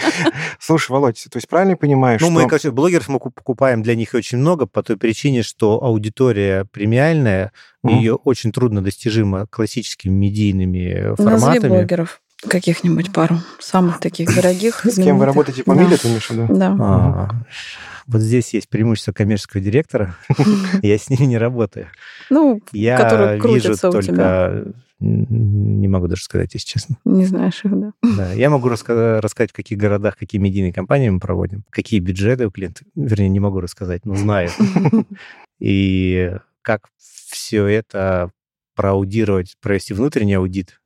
[0.59, 4.39] Слушай, Володь, то есть правильно понимаешь, Ну, мы, конечно, блогеров мы покупаем для них очень
[4.39, 7.53] много по той причине, что аудитория премиальная,
[7.85, 11.31] ее очень трудно достижима классическими медийными форматами.
[11.33, 14.85] Назови блогеров каких-нибудь пару самых таких дорогих.
[14.85, 16.47] С кем вы работаете по миле, ты имеешь в виду?
[16.55, 16.77] Да.
[16.81, 17.31] А,
[18.07, 20.17] вот здесь есть преимущество коммерческого директора.
[20.83, 21.89] Я с ними не работаю.
[22.31, 26.97] Ну, я вижу только не могу даже сказать, если честно.
[27.05, 27.93] Не знаешь их, да?
[28.03, 32.53] Да, я могу рассказать, в каких городах какие медийные компании мы проводим, какие бюджеты у
[32.53, 32.87] клиентов.
[32.95, 34.51] Вернее, не могу рассказать, но знаю.
[35.59, 38.31] И как все это
[38.77, 40.81] проаудировать, провести внутренний аудит,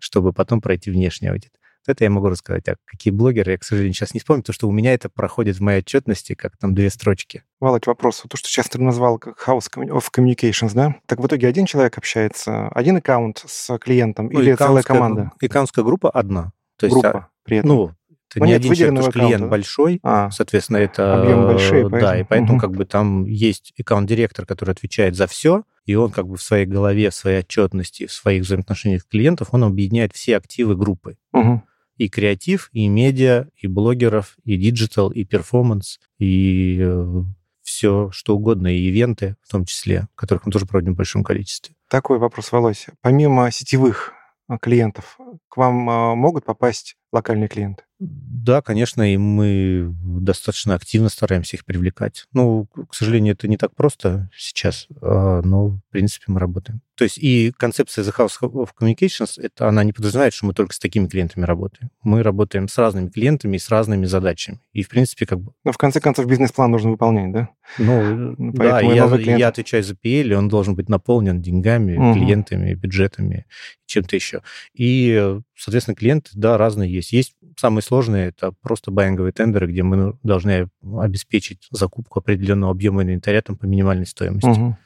[0.00, 1.52] чтобы потом пройти внешний аудит.
[1.86, 2.66] Это я могу рассказать.
[2.68, 5.56] А какие блогеры, я, к сожалению, сейчас не вспомню, потому что у меня это проходит
[5.56, 7.44] в моей отчетности, как там две строчки.
[7.60, 8.24] Володь, вопрос.
[8.28, 10.96] То, что сейчас ты назвал как House of Communications, да?
[11.06, 15.32] Так в итоге один человек общается, один аккаунт с клиентом ну, или целая команда?
[15.42, 16.52] Аккаунтская группа одна.
[16.78, 17.68] То есть, группа при этом?
[17.68, 17.90] Ну,
[18.36, 21.22] это ну, не один человек, потому что клиент большой, а, соответственно, это...
[21.22, 22.00] Объем большой, поэтому.
[22.00, 22.60] Да, и поэтому угу.
[22.60, 26.66] как бы там есть аккаунт-директор, который отвечает за все, и он как бы в своей
[26.66, 31.16] голове, в своей отчетности, в своих взаимоотношениях с клиентов, он объединяет все активы группы.
[31.32, 31.62] Угу
[31.96, 37.22] и креатив, и медиа, и блогеров, и digital, и performance, и э,
[37.62, 41.74] все что угодно, и ивенты в том числе, которых мы тоже проводим в большом количестве.
[41.88, 42.86] Такой вопрос, Володь.
[43.00, 44.12] Помимо сетевых
[44.48, 45.18] э, клиентов,
[45.48, 47.84] к вам э, могут попасть локальные клиенты?
[48.00, 52.26] Да, конечно, и мы достаточно активно стараемся их привлекать.
[52.32, 56.82] Ну, к сожалению, это не так просто сейчас, а, но, в принципе, мы работаем.
[56.96, 60.74] То есть и концепция The House of Communications, это она не подразумевает, что мы только
[60.74, 61.90] с такими клиентами работаем.
[62.02, 64.60] Мы работаем с разными клиентами и с разными задачами.
[64.72, 65.52] И, в принципе, как бы...
[65.64, 67.48] Но, в конце концов, бизнес-план нужно выполнять, да?
[67.78, 69.38] Ну, ну да, я, клиент...
[69.40, 72.14] я отвечаю за PL, и он должен быть наполнен деньгами, угу.
[72.14, 73.46] клиентами, бюджетами,
[73.86, 74.42] чем-то еще.
[74.74, 77.12] И, соответственно, клиенты, да, разные есть.
[77.12, 83.42] Есть самые сложные, это просто байинговые тендеры, где мы должны обеспечить закупку определенного объема инвентаря
[83.42, 84.48] там, по минимальной стоимости.
[84.48, 84.76] Угу.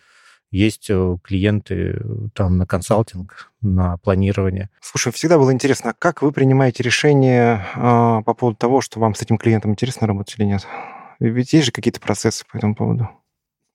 [0.50, 2.00] Есть э, клиенты
[2.34, 4.70] там на консалтинг, на планирование.
[4.80, 9.20] Слушай, всегда было интересно, как вы принимаете решение э, по поводу того, что вам с
[9.20, 10.66] этим клиентом интересно работать или нет?
[11.20, 13.10] Ведь есть же какие-то процессы по этому поводу.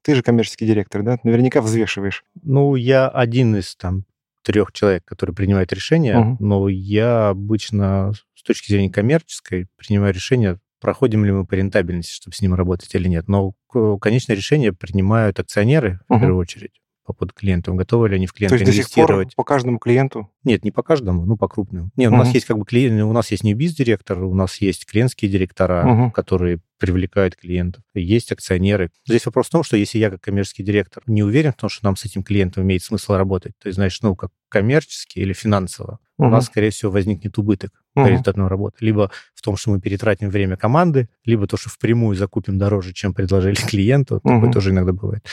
[0.02, 1.18] Ты же коммерческий директор, да?
[1.24, 2.24] Наверняка взвешиваешь.
[2.42, 4.06] Ну, я один из там
[4.44, 6.38] трех человек, которые принимают решения, угу.
[6.40, 12.36] но я обычно с точки зрения коммерческой принимаю решение проходим ли мы по рентабельности, чтобы
[12.36, 13.30] с ним работать или нет.
[13.30, 13.54] Но
[14.02, 16.20] конечное решение принимают акционеры, в uh-huh.
[16.20, 16.82] первую очередь.
[17.06, 19.28] по поводу клиентов, готовы ли они в клиента То есть инвестировать.
[19.28, 20.30] До сих пор по каждому клиенту?
[20.44, 21.92] Нет, не по каждому, ну, по крупным.
[21.96, 24.86] Нет, у нас есть как бы клиент, у нас есть не биз-директор, у нас есть
[24.86, 26.12] клиентские директора, угу.
[26.12, 27.82] которые привлекают клиентов.
[27.94, 28.92] Есть акционеры.
[29.08, 31.86] Здесь вопрос в том, что если я как коммерческий директор не уверен в том, что
[31.86, 36.00] нам с этим клиентом имеет смысл работать, то есть, знаешь, ну, как коммерчески или финансово,
[36.18, 36.28] угу.
[36.28, 38.04] у нас, скорее всего, возникнет убыток угу.
[38.04, 38.76] по результатам работы.
[38.82, 43.14] Либо в том, что мы перетратим время команды, либо то, что впрямую закупим дороже, чем
[43.14, 44.18] предложили клиенту.
[44.18, 44.30] Угу.
[44.30, 45.26] Такое тоже иногда бывает.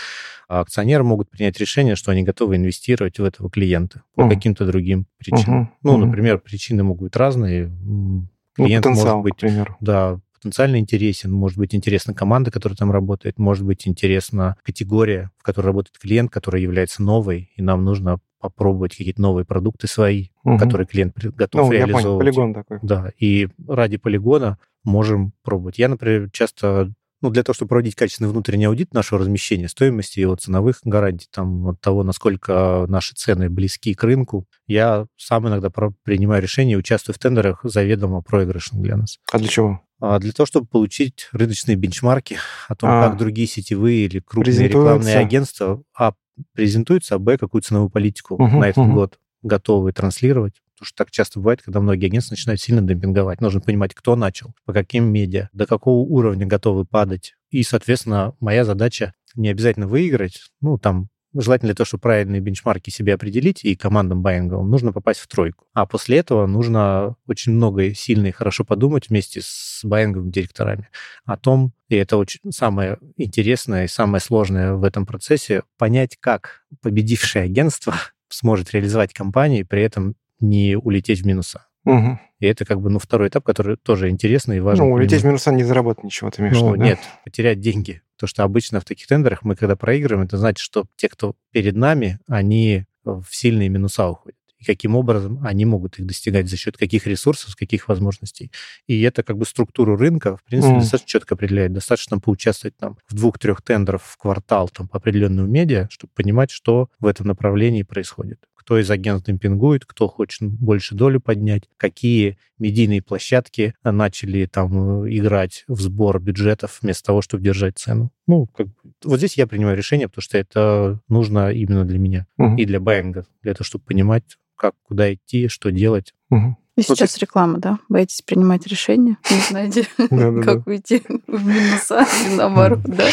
[0.46, 4.30] А акционеры могут принять решение, что они готовы инвестировать в этого клиента по угу.
[4.30, 5.62] каким-то другим причинам.
[5.62, 5.70] Угу.
[5.82, 7.66] Ну, например, причины могут быть разные.
[7.66, 9.44] Ну, Клиент ну, может быть,
[9.80, 11.32] да, потенциально интересен.
[11.32, 16.30] Может быть интересна команда, которая там работает, может быть интересна категория, в которой работает клиент,
[16.30, 20.58] которая является новой, и нам нужно попробовать какие-то новые продукты свои, угу.
[20.58, 22.04] которые клиент готов ну, реализовывать.
[22.04, 22.78] Я понял, полигон такой.
[22.82, 25.78] Да, и ради полигона можем пробовать.
[25.78, 30.36] Я, например, часто ну, для того, чтобы проводить качественный внутренний аудит нашего размещения, стоимости его
[30.36, 35.70] ценовых гарантий, там, от того, насколько наши цены близки к рынку, я сам иногда
[36.02, 39.18] принимаю решение, участвую в тендерах заведомо проигрышных для нас.
[39.30, 39.82] А для чего?
[40.00, 44.68] А для того, чтобы получить рыночные бенчмарки о том, а, как другие сетевые или крупные
[44.68, 46.14] рекламные агентства а,
[46.54, 48.92] презентуются, а б, какую ценовую политику угу, на этот угу.
[48.92, 50.54] год готовы транслировать.
[50.74, 53.42] Потому что так часто бывает, когда многие агентства начинают сильно демпинговать.
[53.42, 57.34] Нужно понимать, кто начал, по каким медиа, до какого уровня готовы падать.
[57.50, 62.90] И, соответственно, моя задача не обязательно выиграть, ну, там, Желательно для того, чтобы правильные бенчмарки
[62.90, 65.66] себе определить и командам байинговым, нужно попасть в тройку.
[65.74, 70.88] А после этого нужно очень много и сильно и хорошо подумать вместе с байинговыми директорами
[71.24, 76.62] о том, и это очень самое интересное и самое сложное в этом процессе, понять, как
[76.82, 77.94] победившее агентство
[78.28, 81.66] сможет реализовать компании, при этом не улететь в минуса.
[81.84, 82.18] Угу.
[82.40, 84.86] И это как бы, ну, второй этап, который тоже интересный и важный.
[84.86, 88.02] Ну, улететь в минуса не заработать ничего, ты имеешь ну, в виду, нет, потерять деньги.
[88.16, 91.76] То, что обычно в таких тендерах мы, когда проигрываем, это значит, что те, кто перед
[91.76, 94.36] нами, они в сильные минуса уходят.
[94.58, 98.52] И каким образом они могут их достигать, за счет каких ресурсов, каких возможностей.
[98.86, 100.80] И это как бы структуру рынка, в принципе, mm.
[100.80, 101.72] достаточно четко определяет.
[101.72, 106.90] Достаточно поучаствовать там в двух-трех тендерах в квартал там, по определенному медиа, чтобы понимать, что
[106.98, 108.38] в этом направлении происходит
[108.70, 115.16] кто из агентств демпингует, кто хочет больше долю поднять, какие медийные площадки начали там э,
[115.16, 118.12] играть в сбор бюджетов вместо того, чтобы держать цену.
[118.28, 122.28] Ну, как бы, вот здесь я принимаю решение, потому что это нужно именно для меня
[122.38, 122.54] угу.
[122.54, 126.14] и для байинга, для того, чтобы понимать, как, куда идти, что делать.
[126.30, 126.56] Угу.
[126.76, 127.80] И сейчас вот реклама, да?
[127.88, 129.16] Боитесь принимать решения?
[129.32, 129.84] Не знаете,
[130.44, 133.08] как уйти в минуса или наоборот, да?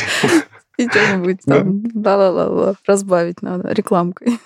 [0.78, 4.38] И что-нибудь там, ла-ла-ла-ла, разбавить надо рекламкой.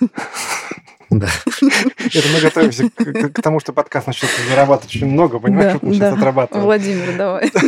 [1.11, 1.27] Да.
[1.59, 6.17] Это мы готовимся к, тому, что подкаст начнет зарабатывать очень много, понимаешь, да, мы сейчас
[6.17, 6.63] отрабатываем.
[6.63, 7.51] Владимир, давай.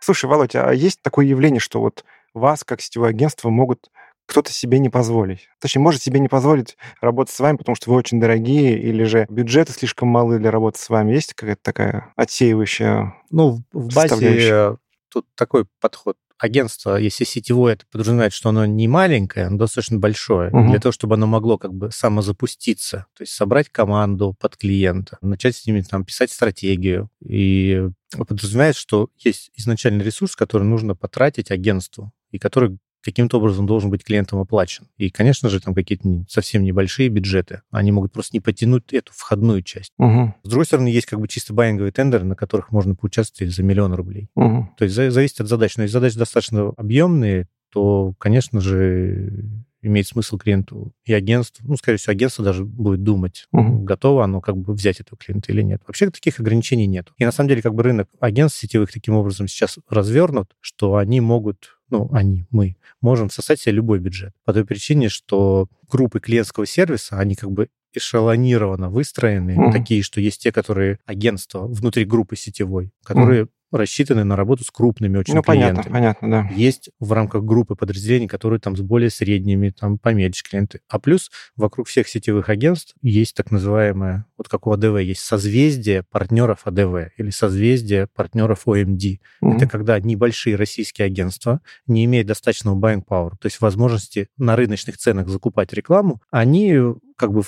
[0.00, 3.90] Слушай, Володь, а есть такое явление, что вот вас, как сетевое агентство, могут
[4.24, 5.50] кто-то себе не позволить.
[5.60, 9.26] Точнее, может себе не позволить работать с вами, потому что вы очень дорогие, или же
[9.28, 11.12] бюджеты слишком малы для работы с вами.
[11.12, 14.78] Есть какая-то такая отсеивающая Ну, в базе
[15.10, 20.50] тут такой подход агентство, если сетевое, это подразумевает, что оно не маленькое, оно достаточно большое,
[20.50, 20.70] угу.
[20.70, 25.56] для того, чтобы оно могло как бы самозапуститься, то есть собрать команду под клиента, начать
[25.56, 27.10] с ними там писать стратегию.
[27.20, 33.90] И подразумевает, что есть изначальный ресурс, который нужно потратить агентству, и который каким-то образом должен
[33.90, 34.86] быть клиентам оплачен.
[34.96, 39.62] И, конечно же, там какие-то совсем небольшие бюджеты, они могут просто не потянуть эту входную
[39.62, 39.92] часть.
[39.98, 40.34] Угу.
[40.42, 43.94] С другой стороны, есть как бы чисто байинговые тендеры, на которых можно поучаствовать за миллион
[43.94, 44.28] рублей.
[44.34, 44.70] Угу.
[44.76, 45.76] То есть зависит от задач.
[45.76, 51.98] Но если задачи достаточно объемные, то, конечно же, имеет смысл клиенту и агентству, ну, скорее
[51.98, 53.80] всего, агентство даже будет думать, угу.
[53.80, 55.82] готово оно как бы взять этого клиента или нет.
[55.86, 57.12] Вообще таких ограничений нет.
[57.16, 61.20] И на самом деле как бы рынок агентств сетевых таким образом сейчас развернут, что они
[61.20, 64.34] могут ну, они, мы, можем сосать себе любой бюджет.
[64.44, 69.72] По той причине, что группы клиентского сервиса, они как бы эшелонированно выстроены, mm-hmm.
[69.72, 74.70] такие, что есть те, которые агентства внутри группы сетевой, которые mm-hmm рассчитаны на работу с
[74.70, 75.92] крупными очень ну, клиентами.
[75.92, 76.54] Понятно, понятно, да.
[76.54, 80.80] Есть в рамках группы подразделений, которые там с более средними, там поменьше клиенты.
[80.88, 86.02] А плюс вокруг всех сетевых агентств есть так называемое, вот как у АДВ, есть созвездие
[86.02, 89.02] партнеров АДВ или созвездие партнеров ОМД.
[89.02, 89.18] Mm-hmm.
[89.56, 94.96] Это когда небольшие российские агентства не имеют достаточного buying power, то есть возможности на рыночных
[94.98, 96.76] ценах закупать рекламу, они
[97.16, 97.42] как бы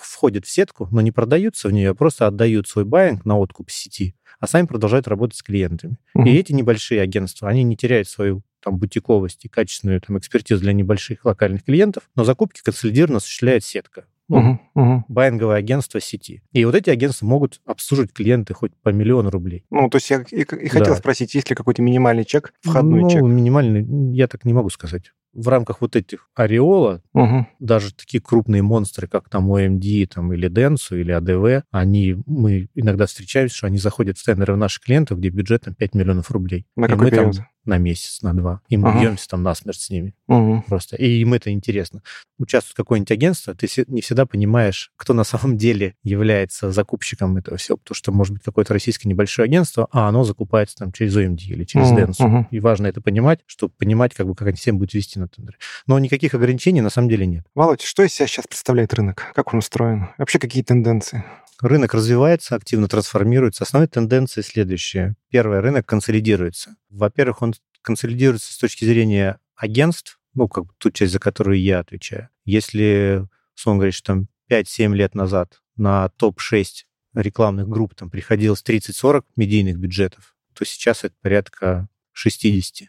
[0.00, 3.70] входят в сетку, но не продаются в нее, а просто отдают свой байинг на откуп
[3.70, 5.96] сети а сами продолжают работать с клиентами.
[6.16, 6.28] Mm-hmm.
[6.28, 10.72] И эти небольшие агентства, они не теряют свою там, бутиковость и качественную там, экспертизу для
[10.72, 14.06] небольших локальных клиентов, но закупки консолидированно осуществляет сетка.
[14.28, 15.04] ну, угу, угу.
[15.08, 16.42] байинговое агентство сети.
[16.50, 19.64] И вот эти агентства могут обслуживать клиенты хоть по миллиону рублей.
[19.70, 20.96] Ну, то есть я и, и хотел да.
[20.96, 23.22] спросить, есть ли какой-то минимальный чек, входной ну, чек?
[23.22, 27.46] минимальный, я так не могу сказать в рамках вот этих Ореола, угу.
[27.60, 33.06] даже такие крупные монстры, как там OMD там, или Денсу, или АДВ, они, мы иногда
[33.06, 36.66] встречаемся, что они заходят в тендеры в наших клиентов, где бюджет там 5 миллионов рублей.
[36.74, 37.36] На и какой мы период?
[37.36, 38.60] Там, на месяц, на два.
[38.68, 39.00] И мы ага.
[39.00, 40.14] бьемся там насмерть с ними.
[40.28, 40.64] Угу.
[40.68, 40.96] Просто.
[40.96, 42.02] И им это интересно.
[42.38, 47.78] Участвует какое-нибудь агентство, ты не всегда понимаешь, кто на самом деле является закупщиком этого всего,
[47.78, 51.64] потому что может быть какое-то российское небольшое агентство, а оно закупается там через OMD или
[51.64, 51.98] через угу.
[52.00, 52.26] Dentsu.
[52.26, 52.46] Угу.
[52.50, 55.58] И важно это понимать, чтобы понимать, как бы, как они всем будут вести на тендеры.
[55.86, 57.46] Но никаких ограничений на самом деле нет.
[57.54, 59.32] Володь, что из себя сейчас представляет рынок?
[59.34, 60.08] Как он устроен?
[60.18, 61.24] Вообще какие тенденции?
[61.60, 63.64] Рынок развивается, активно трансформируется.
[63.64, 65.16] Основные тенденции следующие.
[65.30, 66.76] Первое, рынок консолидируется.
[66.90, 71.78] Во-первых, он консолидируется с точки зрения агентств, ну, как бы ту часть, за которую я
[71.78, 72.28] отвечаю.
[72.44, 79.24] Если, сон говорит, что там 5-7 лет назад на топ-6 рекламных групп там приходилось 30-40
[79.36, 82.88] медийных бюджетов, то сейчас это порядка 60-70.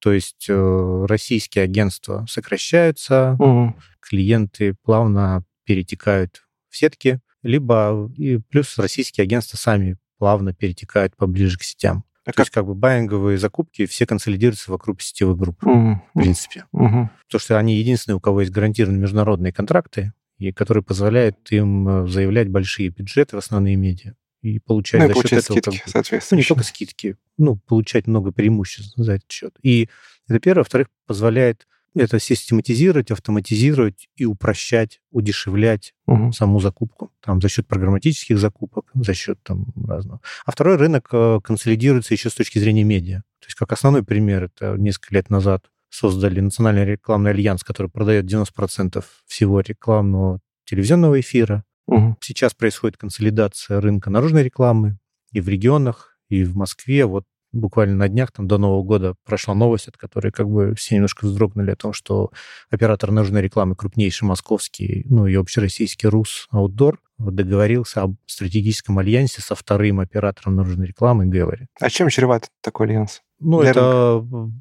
[0.00, 3.74] То есть э, российские агентства сокращаются, угу.
[4.00, 11.62] клиенты плавно перетекают в сетки, либо и плюс российские агентства сами плавно перетекают поближе к
[11.62, 12.04] сетям.
[12.24, 12.46] А То как?
[12.46, 16.02] есть как бы байинговые закупки все консолидируются вокруг сетевых групп, угу.
[16.14, 16.66] в принципе.
[16.72, 17.10] Угу.
[17.26, 22.06] Потому что они единственные, у кого есть гарантированные международные контракты, и которые позволяют им э,
[22.06, 25.74] заявлять большие бюджеты в основные медиа и получать ну, за счет этого...
[25.74, 29.56] Скидки, как бы, ну, не только скидки, ну, получать много преимуществ за этот счет.
[29.62, 29.88] И
[30.28, 30.60] это первое.
[30.64, 36.32] Во-вторых, позволяет это систематизировать, автоматизировать и упрощать, удешевлять угу.
[36.32, 37.10] саму закупку.
[37.20, 40.20] Там за счет программатических закупок, за счет там разного.
[40.44, 43.22] А второй рынок э, консолидируется еще с точки зрения медиа.
[43.40, 48.26] То есть как основной пример, это несколько лет назад создали Национальный рекламный альянс, который продает
[48.26, 51.64] 90% всего рекламного телевизионного эфира.
[51.86, 52.18] Угу.
[52.20, 54.98] Сейчас происходит консолидация рынка наружной рекламы
[55.32, 57.06] и в регионах, и в Москве.
[57.06, 60.94] Вот буквально на днях, там до Нового года прошла новость, от которой как бы все
[60.94, 62.30] немножко вздрогнули о том, что
[62.70, 69.54] оператор наружной рекламы, крупнейший московский, ну и общероссийский РУС Аутдор, договорился об стратегическом альянсе со
[69.54, 71.66] вторым оператором наружной рекламы Гэллери.
[71.80, 73.22] А чем чреват такой альянс?
[73.40, 74.20] Ну, это...
[74.20, 74.52] Рынка?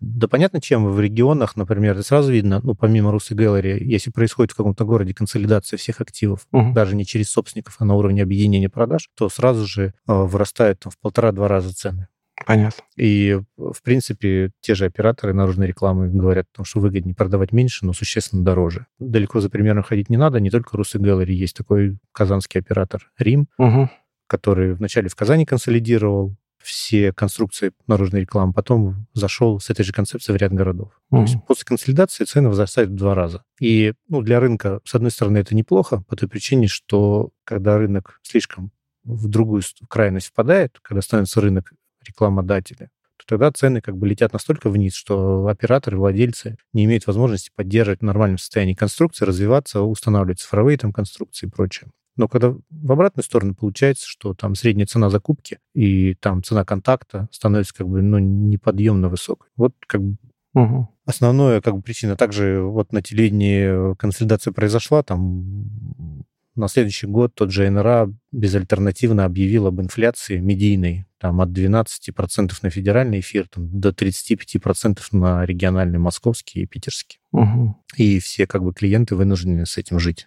[0.00, 0.86] Да понятно, чем.
[0.90, 4.84] В регионах, например, это сразу видно, ну, помимо Рус и Гэллери, если происходит в каком-то
[4.84, 6.72] городе консолидация всех активов, угу.
[6.72, 10.92] даже не через собственников, а на уровне объединения продаж, то сразу же э, вырастают там,
[10.92, 12.08] в полтора-два раза цены.
[12.46, 12.82] Понятно.
[12.96, 17.84] И, в принципе, те же операторы наружной рекламы говорят о том, что выгоднее продавать меньше,
[17.84, 18.86] но существенно дороже.
[18.98, 20.40] Далеко за примером ходить не надо.
[20.40, 21.34] Не только Рус и Гэллери.
[21.34, 23.90] Есть такой казанский оператор Рим, угу.
[24.26, 30.36] который вначале в Казани консолидировал все конструкции наружной рекламы, потом зашел с этой же концепцией
[30.36, 30.92] в ряд городов.
[31.12, 31.16] Mm-hmm.
[31.16, 33.44] То есть после консолидации цены возрастают в два раза.
[33.60, 38.20] И ну, для рынка, с одной стороны, это неплохо, по той причине, что когда рынок
[38.22, 38.72] слишком
[39.04, 41.72] в другую крайность впадает, когда становится рынок
[42.08, 47.50] рекламодателя, то тогда цены как бы летят настолько вниз, что операторы, владельцы не имеют возможности
[47.54, 51.90] поддерживать в нормальном состоянии конструкции, развиваться, устанавливать цифровые там конструкции и прочее.
[52.16, 57.28] Но когда в обратную сторону получается, что там средняя цена закупки и там цена контакта
[57.30, 59.48] становится как бы ну, неподъемно высокой.
[59.56, 60.16] Вот как бы
[60.54, 60.88] Угу.
[61.04, 62.16] Основная как бы причина.
[62.16, 66.24] Также вот на телевидении консолидация произошла, там
[66.58, 72.70] на следующий год тот же НРА безальтернативно объявил об инфляции медийной там, от 12% на
[72.70, 77.20] федеральный эфир там, до 35% на региональный московский и питерский.
[77.32, 77.76] Угу.
[77.96, 80.26] И все как бы клиенты вынуждены с этим жить.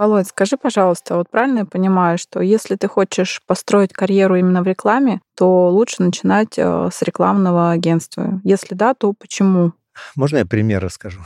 [0.00, 4.66] Володь, скажи, пожалуйста, вот правильно я понимаю, что если ты хочешь построить карьеру именно в
[4.66, 8.40] рекламе, то лучше начинать э, с рекламного агентства?
[8.42, 9.74] Если да, то почему?
[10.16, 11.20] Можно я пример расскажу?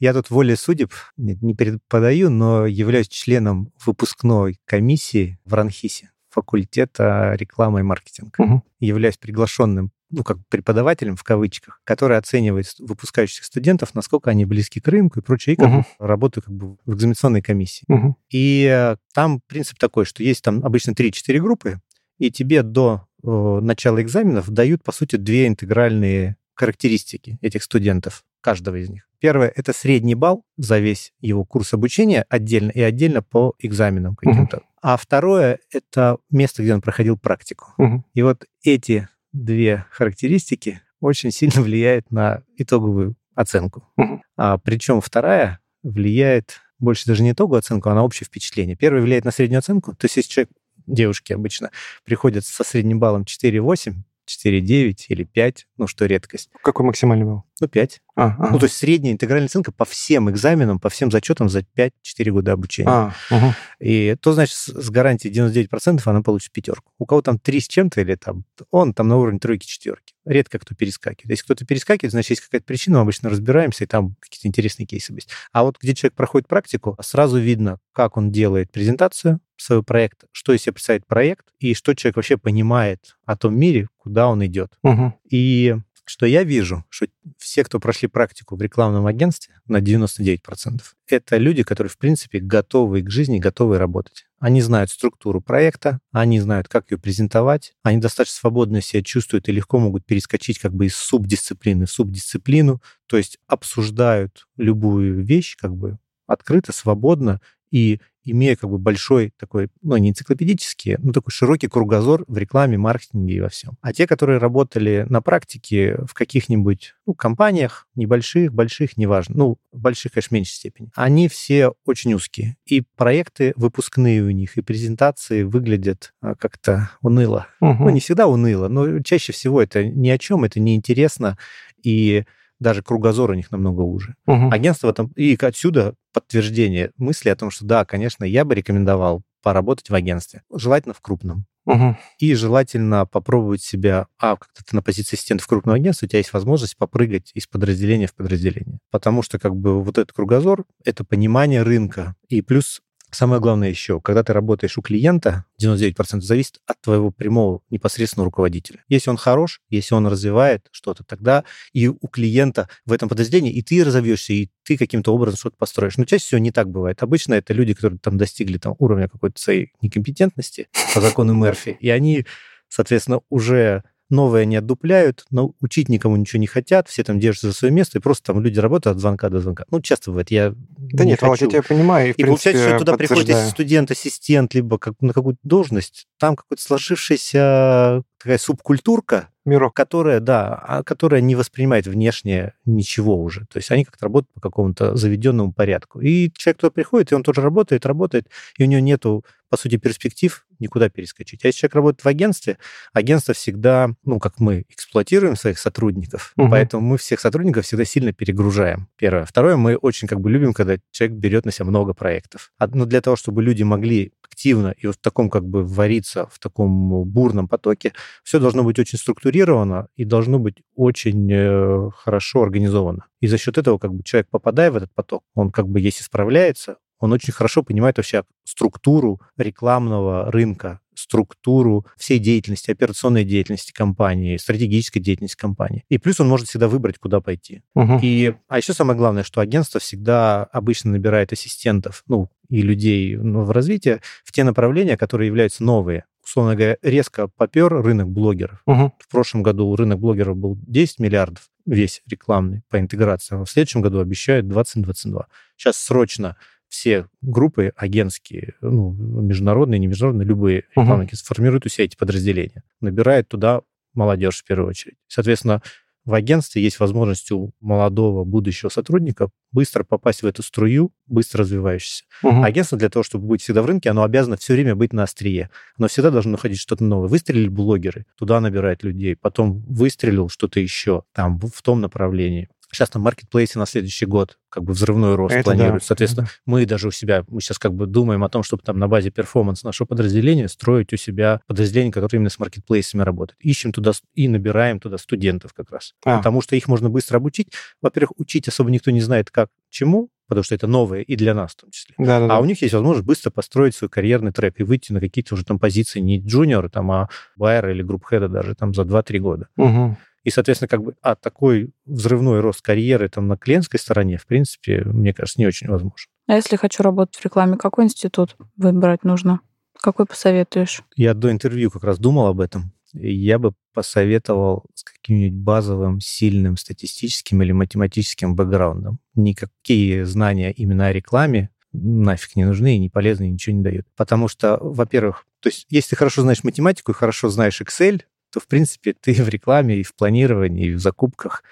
[0.00, 7.80] Я тут воле судеб не преподаю, но являюсь членом выпускной комиссии в Ранхисе факультета рекламы
[7.80, 8.40] и маркетинга.
[8.40, 8.62] Угу.
[8.80, 14.88] Являюсь приглашенным ну, как преподавателем в кавычках, который оценивает выпускающих студентов, насколько они близки к
[14.88, 15.84] рынку и прочее, и как угу.
[15.98, 17.84] работаю как бы в экзаменационной комиссии.
[17.88, 18.16] Угу.
[18.30, 21.80] И э, там принцип такой, что есть там обычно 3-4 группы,
[22.16, 28.76] и тебе до э, начала экзаменов дают, по сути, две интегральные характеристики этих студентов, каждого
[28.76, 29.08] из них.
[29.20, 34.58] Первое— это средний балл за весь его курс обучения отдельно и отдельно по экзаменам каким-то.
[34.58, 34.66] Угу.
[34.82, 37.74] А второе— это место, где он проходил практику.
[37.78, 38.04] Угу.
[38.14, 43.88] И вот эти две характеристики очень сильно влияют на итоговую оценку.
[43.96, 44.22] Угу.
[44.36, 48.76] А, причем вторая влияет больше даже не итоговую оценку, а на общее впечатление.
[48.76, 49.94] Первая влияет на среднюю оценку.
[49.94, 50.50] То есть если человек,
[50.86, 51.70] девушки обычно,
[52.04, 53.94] приходят со средним баллом 4,8,
[54.28, 56.50] 4,9 или 5, ну, что редкость.
[56.62, 57.44] Какой максимальный был?
[57.60, 58.00] Ну, 5.
[58.14, 58.50] А, а.
[58.50, 61.90] Ну, то есть средняя интегральная оценка по всем экзаменам, по всем зачетам за 5-4
[62.30, 62.88] года обучения.
[62.88, 63.54] А, угу.
[63.80, 66.92] И то, значит, с гарантией 99% она получит пятерку.
[66.98, 70.14] У кого там 3 с чем-то или там, он там на уровне тройки-четверки.
[70.24, 71.30] Редко кто перескакивает.
[71.30, 75.12] Если кто-то перескакивает, значит, есть какая-то причина, мы обычно разбираемся, и там какие-то интересные кейсы
[75.14, 75.30] есть.
[75.52, 80.52] А вот где человек проходит практику, сразу видно, как он делает презентацию, своего проекта, что
[80.52, 84.72] из себя представляет проект и что человек вообще понимает о том мире, куда он идет.
[84.82, 85.14] Угу.
[85.30, 85.76] И
[86.08, 87.06] что я вижу, что
[87.36, 93.02] все, кто прошли практику в рекламном агентстве, на 99%, это люди, которые, в принципе, готовы
[93.02, 94.24] к жизни, готовы работать.
[94.40, 99.52] Они знают структуру проекта, они знают, как ее презентовать, они достаточно свободно себя чувствуют и
[99.52, 105.76] легко могут перескочить как бы из субдисциплины в субдисциплину, то есть обсуждают любую вещь как
[105.76, 107.40] бы открыто, свободно,
[107.70, 108.00] и
[108.30, 113.34] имея как бы большой такой, ну, не энциклопедический, но такой широкий кругозор в рекламе, маркетинге
[113.34, 113.76] и во всем.
[113.80, 120.12] А те, которые работали на практике в каких-нибудь ну, компаниях, небольших, больших, неважно, ну, больших,
[120.12, 122.56] конечно, в меньшей степени, они все очень узкие.
[122.66, 127.46] И проекты выпускные у них, и презентации выглядят а, как-то уныло.
[127.60, 127.84] Угу.
[127.84, 131.38] Ну, не всегда уныло, но чаще всего это ни о чем, это неинтересно,
[131.82, 132.24] и
[132.60, 134.14] даже кругозор у них намного уже.
[134.26, 134.50] Угу.
[134.50, 135.08] Агентство там...
[135.16, 140.42] И отсюда подтверждение мысли о том, что да, конечно, я бы рекомендовал поработать в агентстве.
[140.52, 141.46] Желательно в крупном.
[141.66, 141.96] Угу.
[142.18, 146.18] И желательно попробовать себя, а, как-то ты на позиции ассистента в крупном агентстве, у тебя
[146.18, 148.78] есть возможность попрыгать из подразделения в подразделение.
[148.90, 152.14] Потому что как бы вот этот кругозор— это понимание рынка.
[152.28, 152.80] И плюс
[153.10, 158.84] Самое главное еще, когда ты работаешь у клиента, 99% зависит от твоего прямого непосредственного руководителя.
[158.88, 163.62] Если он хорош, если он развивает что-то, тогда и у клиента в этом подразделении и
[163.62, 165.96] ты разовьешься, и ты каким-то образом что-то построишь.
[165.96, 167.02] Но чаще всего не так бывает.
[167.02, 171.88] Обычно это люди, которые там достигли там, уровня какой-то своей некомпетентности по закону Мерфи, и
[171.88, 172.26] они,
[172.68, 177.52] соответственно, уже новые не отдупляют, но учить никому ничего не хотят, все там держатся за
[177.54, 179.64] свое место, и просто там люди работают от звонка до звонка.
[179.70, 181.44] Ну, часто бывает, я Да не нет, хочу.
[181.44, 182.08] я тебя понимаю.
[182.08, 186.62] И, и получается, что туда приходит студент, ассистент, либо как, на какую-то должность, там какая-то
[186.62, 193.46] сложившаяся такая субкультурка, мирок, которая, да, а, которая не воспринимает внешне ничего уже.
[193.46, 196.00] То есть они как-то работают по какому-то заведенному порядку.
[196.00, 199.76] И человек туда приходит, и он тоже работает, работает, и у него нету, по сути,
[199.76, 201.44] перспектив никуда перескочить.
[201.44, 202.58] А если человек работает в агентстве,
[202.92, 206.50] агентство всегда, ну, как мы эксплуатируем своих сотрудников, угу.
[206.50, 208.88] поэтому мы всех сотрудников всегда сильно перегружаем.
[208.96, 209.24] Первое.
[209.24, 212.52] Второе, мы очень как бы любим, когда человек берет на себя много проектов.
[212.58, 216.38] Но для того, чтобы люди могли активно и вот в таком как бы вариться в
[216.38, 223.06] таком бурном потоке, все должно быть очень структурировано и должно быть очень э, хорошо организовано.
[223.20, 226.04] И за счет этого как бы человек, попадая в этот поток, он как бы, если
[226.04, 234.36] справляется, он очень хорошо понимает вообще структуру рекламного рынка, структуру всей деятельности, операционной деятельности компании,
[234.36, 235.84] стратегической деятельности компании.
[235.88, 237.62] И плюс он может всегда выбрать, куда пойти.
[237.74, 238.00] Угу.
[238.02, 243.44] И, а еще самое главное, что агентство всегда обычно набирает ассистентов, ну, и людей ну,
[243.44, 248.62] в развитии в те направления, которые являются новые условно говоря, резко попер рынок блогеров.
[248.66, 248.92] Угу.
[248.98, 253.40] В прошлом году рынок блогеров был 10 миллиардов, весь рекламный по интеграции.
[253.40, 255.24] А в следующем году обещают 20-22.
[255.56, 256.36] Сейчас срочно
[256.68, 261.18] все группы агентские, ну, международные, не международные, любые рекламники uh-huh.
[261.18, 263.62] сформируют у себя эти подразделения, набирают туда
[263.94, 264.96] молодежь в первую очередь.
[265.08, 265.62] Соответственно,
[266.08, 272.04] в агентстве есть возможность у молодого будущего сотрудника быстро попасть в эту струю, быстро развивающуюся.
[272.22, 272.44] Угу.
[272.44, 275.50] Агентство для того, чтобы быть всегда в рынке, оно обязано все время быть на острие.
[275.76, 277.08] Оно всегда должно находить что-то новое.
[277.08, 279.16] Выстрелили блогеры, туда набирает людей.
[279.16, 282.48] Потом выстрелил что-то еще там в том направлении.
[282.72, 285.82] Сейчас на маркетплейсе на следующий год как бы взрывной рост это планируют.
[285.82, 285.86] Да.
[285.86, 288.78] Соответственно, это мы даже у себя, мы сейчас как бы думаем о том, чтобы там
[288.78, 293.38] на базе перформанс нашего подразделения строить у себя подразделение, которое именно с маркетплейсами работает.
[293.40, 295.94] Ищем туда и набираем туда студентов как раз.
[296.04, 296.18] А.
[296.18, 297.48] Потому что их можно быстро обучить.
[297.80, 301.52] Во-первых, учить особо никто не знает, как, чему, потому что это новое и для нас
[301.52, 301.94] в том числе.
[301.98, 302.40] Да, да, а да.
[302.40, 305.58] у них есть возможность быстро построить свой карьерный трек и выйти на какие-то уже там
[305.58, 309.48] позиции не junior, там, а байер или group head а даже там за 2-3 года.
[309.56, 309.96] Угу.
[310.28, 314.82] И, соответственно, как бы, а такой взрывной рост карьеры там на клиентской стороне, в принципе,
[314.84, 316.06] мне кажется, не очень возможен.
[316.26, 319.40] А если хочу работать в рекламе, какой институт выбрать нужно?
[319.80, 320.82] Какой посоветуешь?
[320.96, 322.74] Я до интервью как раз думал об этом.
[322.92, 328.98] Я бы посоветовал с каким-нибудь базовым, сильным статистическим или математическим бэкграундом.
[329.14, 333.86] Никакие знания именно о рекламе нафиг не нужны и не полезны, и ничего не дают.
[333.96, 338.02] Потому что, во-первых, то есть если ты хорошо знаешь математику и хорошо знаешь Excel,
[338.32, 341.42] то, в принципе, ты в рекламе и в планировании, и в закупках,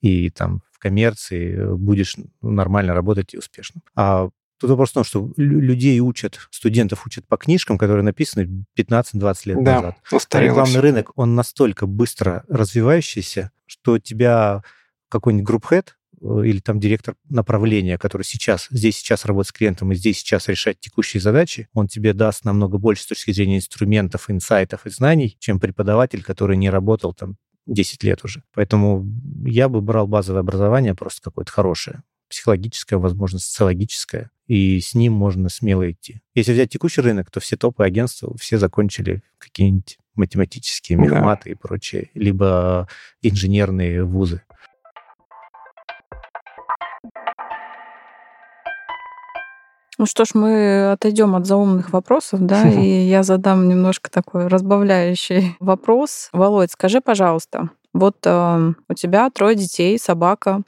[0.00, 3.80] и там в коммерции будешь нормально работать и успешно.
[3.94, 4.28] А
[4.58, 9.62] Тут вопрос в том, что людей учат, студентов учат по книжкам, которые написаны 15-20 лет
[9.62, 9.96] да, назад.
[10.32, 14.62] А рекламный рынок, он настолько быстро развивающийся, что тебя
[15.08, 19.92] какой-нибудь group head э, или там директор направления, который сейчас, здесь сейчас работает с клиентом
[19.92, 24.30] и здесь сейчас решать текущие задачи, он тебе даст намного больше с точки зрения инструментов,
[24.30, 27.36] инсайтов и знаний, чем преподаватель, который не работал там
[27.66, 28.42] 10 лет уже.
[28.54, 29.06] Поэтому
[29.44, 35.48] я бы брал базовое образование просто какое-то хорошее психологическое, возможно, социологическое, и с ним можно
[35.48, 36.20] смело идти.
[36.34, 41.50] Если взять текущий рынок, то все топы агентства, все закончили какие-нибудь математические мехматы да.
[41.50, 42.88] и прочее, либо
[43.22, 44.42] инженерные вузы.
[49.98, 55.56] Ну что ж, мы отойдем от заумных вопросов, да, и я задам немножко такой разбавляющий
[55.60, 56.28] вопрос.
[56.32, 60.60] Володь, скажи, пожалуйста, вот э, у тебя трое детей, собака.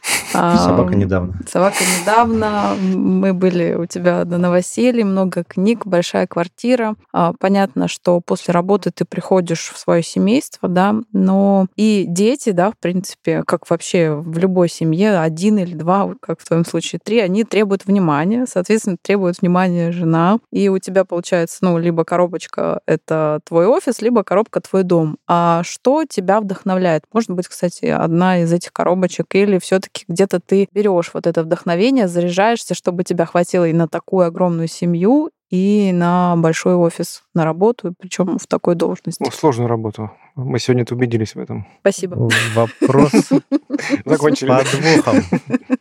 [0.58, 1.40] Собака недавно.
[1.48, 2.74] Собака недавно.
[2.80, 6.94] Мы были у тебя на новоселье, много книг, большая квартира.
[7.12, 12.70] А, понятно, что после работы ты приходишь в свое семейство, да, но и дети, да,
[12.70, 17.20] в принципе, как вообще в любой семье, один или два, как в твоем случае три,
[17.20, 20.38] они требуют внимания, соответственно, требует внимания жена.
[20.52, 25.18] И у тебя получается, ну, либо коробочка— это твой офис, либо коробка— твой дом.
[25.26, 27.04] А что тебя вдохновляет?
[27.12, 32.08] Может быть, кстати, одна из этих коробочек, или все-таки где-то ты берешь вот это вдохновение,
[32.08, 37.94] заряжаешься, чтобы тебя хватило и на такую огромную семью, и на большой офис, на работу,
[37.98, 39.22] причем в такой должности.
[39.22, 40.10] Ну, сложную работу.
[40.34, 41.66] Мы сегодня это убедились в этом.
[41.80, 42.28] Спасибо.
[42.54, 43.12] Вопрос
[44.04, 44.48] закончили.
[44.48, 45.22] Подвохом.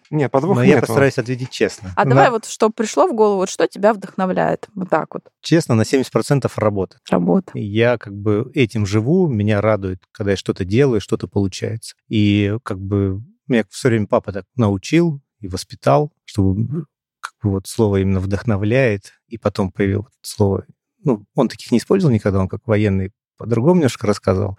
[0.10, 1.92] Нет, подвоха Но я постараюсь ответить честно.
[1.98, 4.70] А давай вот, что пришло в голову, вот что тебя вдохновляет?
[4.74, 5.24] Вот так вот.
[5.42, 6.98] Честно, на 70% работа.
[7.10, 7.52] Работа.
[7.56, 11.96] Я как бы этим живу, меня радует, когда я что-то делаю, что-то получается.
[12.08, 13.22] И как бы
[13.52, 16.86] меня все время папа так научил и воспитал, чтобы
[17.20, 20.66] как бы вот слово именно вдохновляет, и потом появилось слово,
[21.04, 24.58] ну, он таких не использовал никогда, он как военный по-другому немножко рассказывал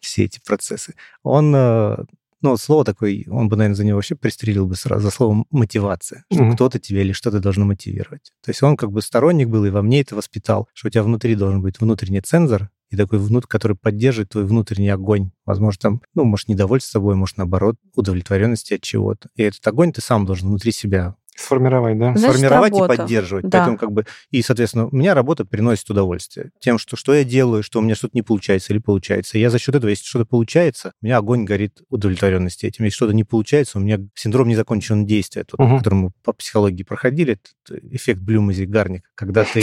[0.00, 0.94] все эти процессы.
[1.22, 1.96] Он э,
[2.40, 6.24] ну, слово такое, он бы, наверное, за него вообще пристрелил бы сразу за слово мотивация,
[6.32, 6.54] что mm-hmm.
[6.54, 8.32] кто-то тебя или что-то должно мотивировать.
[8.44, 11.02] То есть он как бы сторонник был и во мне это воспитал, что у тебя
[11.02, 15.30] внутри должен быть внутренний цензор, и такой внутрь, который поддерживает твой внутренний огонь.
[15.44, 19.28] Возможно, там, ну, может, недовольство собой, может, наоборот, удовлетворенности от чего-то.
[19.36, 22.16] И этот огонь ты сам должен внутри себя Сформировать, да?
[22.16, 22.94] Значит, Сформировать работа.
[22.94, 23.44] и поддерживать.
[23.44, 23.58] Да.
[23.58, 24.06] Поэтому как бы...
[24.32, 26.50] И, соответственно, у меня работа приносит удовольствие.
[26.58, 29.38] Тем, что, что я делаю, что у меня что-то не получается или получается.
[29.38, 32.84] И я за счет этого, если что-то получается, у меня огонь горит удовлетворенности этим.
[32.86, 35.78] Если что-то не получается, у меня синдром незаконченного действия, тот, угу.
[35.78, 37.38] который мы по психологии проходили,
[37.70, 39.62] эффект Блюмази-Гарник, когда ты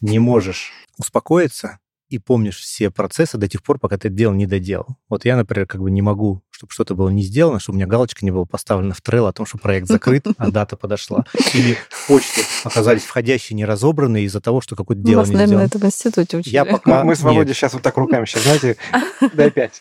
[0.00, 4.46] не можешь успокоиться, и помнишь все процессы до тех пор, пока ты это дело не
[4.46, 4.96] доделал.
[5.08, 7.86] Вот я, например, как бы не могу, чтобы что-то было не сделано, чтобы у меня
[7.86, 11.24] галочка не была поставлена в трейл о том, что проект закрыт, а дата подошла.
[11.54, 15.84] Или почты оказались входящие не разобранные из-за того, что какое-то дело не наверное, это в
[15.84, 16.54] институте учили.
[16.54, 17.04] Я пока...
[17.04, 18.76] Мы с Володей сейчас вот так руками сейчас, знаете,
[19.34, 19.80] дай пять.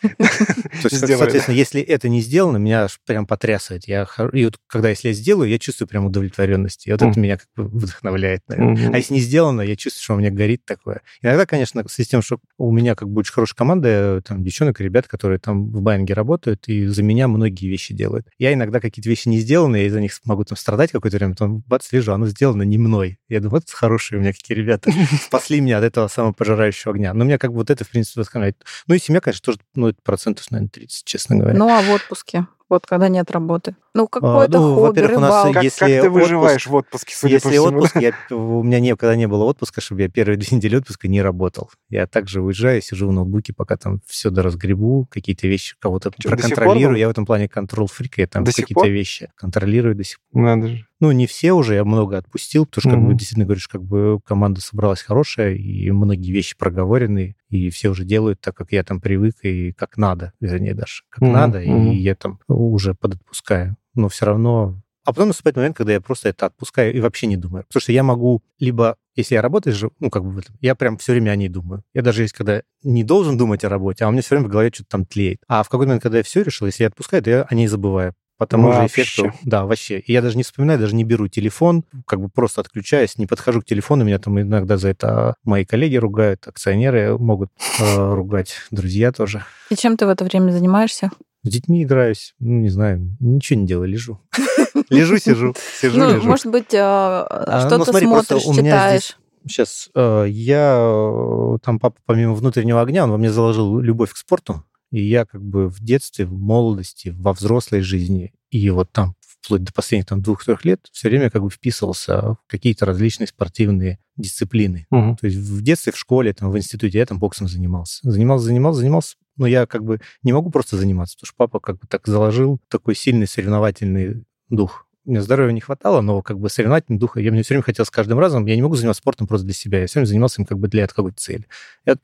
[0.81, 3.87] Соответственно, если это не сделано, меня прям потрясает.
[3.87, 6.87] Я, и вот когда если я сделаю, я чувствую прям удовлетворенность.
[6.87, 8.91] И вот это меня как бы вдохновляет, наверное.
[8.93, 11.01] А если не сделано, я чувствую, что у меня горит такое.
[11.21, 14.83] Иногда, конечно, система тем, что у меня как бы очень хорошая команда, там, девчонок и
[14.83, 18.27] ребят, которые там в Байнге работают, и за меня многие вещи делают.
[18.37, 21.63] Я иногда какие-то вещи не сделаны, я из-за них могу там страдать какое-то время, потом
[21.65, 23.19] бац, вижу, оно сделано не мной.
[23.29, 24.91] Я думаю, вот хорошие у меня какие ребята.
[25.21, 27.13] Спасли меня от этого самопожирающего огня.
[27.13, 28.57] Но меня как бы вот это, в принципе, вдохновляет.
[28.87, 31.57] Ну и семья, конечно, тоже, ну, процентов, наверное, 30, честно говоря.
[31.57, 32.47] Ну, а в отпуске?
[32.69, 33.75] Вот когда нет работы?
[33.93, 35.27] Ну, какое-то а, ну, хобби, во-первых, рыбалка.
[35.27, 37.77] У нас, как, если как ты отпуск, выживаешь в отпуске, судя Если по всему?
[37.77, 41.21] отпуск, я, у меня никогда не было отпуска, чтобы я первые две недели отпуска не
[41.21, 41.71] работал.
[41.89, 46.97] Я также уезжаю, сижу в ноутбуке, пока там все доразгребу, какие-то вещи кого-то Что, проконтролирую.
[46.97, 50.41] Я в этом плане контрол-фрик, я там какие-то вещи контролирую до сих пор.
[50.41, 50.87] Надо же.
[50.99, 53.07] Ну, не все уже, я много отпустил, потому что, как mm-hmm.
[53.07, 58.03] бы, действительно говоришь, как бы команда собралась хорошая, и многие вещи проговорены, и все уже
[58.03, 61.31] делают так, как я там привык, и как надо, вернее, даже, как mm-hmm.
[61.31, 61.93] надо, mm-hmm.
[61.93, 63.77] и я там уже подотпускаю.
[63.93, 64.81] Но все равно...
[65.05, 67.63] А потом наступает момент, когда я просто это отпускаю и вообще не думаю.
[67.67, 71.31] Потому что я могу либо, если я работаю, ну, как бы, я прям все время
[71.31, 71.83] о ней думаю.
[71.93, 74.51] Я даже есть, когда не должен думать о работе, а у меня все время в
[74.51, 75.39] голове что-то там тлеет.
[75.47, 77.67] А в какой-то момент, когда я все решил, если я отпускаю, то я о ней
[77.67, 78.15] забываю.
[78.37, 78.81] По тому вообще.
[78.81, 79.33] же эффекту.
[79.43, 79.99] Да, вообще.
[79.99, 83.61] И я даже не вспоминаю, даже не беру телефон, как бы просто отключаюсь, не подхожу
[83.61, 84.03] к телефону.
[84.03, 89.43] Меня там иногда за это мои коллеги ругают, акционеры могут э, ругать, друзья тоже.
[89.69, 91.09] И чем ты в это время занимаешься?
[91.43, 94.19] С детьми играюсь, ну, не знаю, ничего не делаю, лежу.
[94.89, 96.27] Лежу, сижу, сижу, ну, лежу.
[96.27, 99.17] может быть, а, ну, что-то смотришь, читаешь.
[99.45, 104.17] Сейчас э, я, э, там папа помимо внутреннего огня, он во мне заложил любовь к
[104.17, 109.15] спорту, и я как бы в детстве, в молодости, во взрослой жизни и вот там
[109.19, 113.99] вплоть до последних там двух-трех лет, все время как бы вписывался в какие-то различные спортивные
[114.15, 114.87] дисциплины.
[114.91, 115.17] Угу.
[115.21, 117.99] То есть в детстве, в школе, там, в институте я там боксом занимался.
[118.09, 121.79] Занимался, занимался, занимался, но я как бы не могу просто заниматься, потому что папа как
[121.79, 126.99] бы так заложил такой сильный соревновательный дух мне здоровья не хватало, но как бы соревновательный
[126.99, 129.45] дух, я мне все время хотел с каждым разом, я не могу заниматься спортом просто
[129.45, 131.47] для себя, я все время занимался им как бы для какой-то цели.
[131.85, 131.99] И от,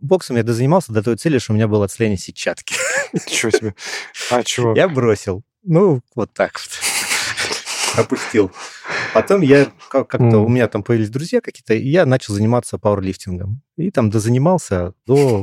[0.00, 2.74] боксом я дозанимался до той цели, что у меня было отслоение сетчатки.
[3.12, 3.74] Ничего себе.
[4.30, 4.74] А чего?
[4.74, 5.42] Я бросил.
[5.62, 8.04] Ну, вот так вот.
[8.04, 8.50] Опустил.
[9.14, 10.44] Потом я как-то, mm.
[10.44, 13.62] у меня там появились друзья какие-то, и я начал заниматься пауэрлифтингом.
[13.76, 15.42] И там дозанимался до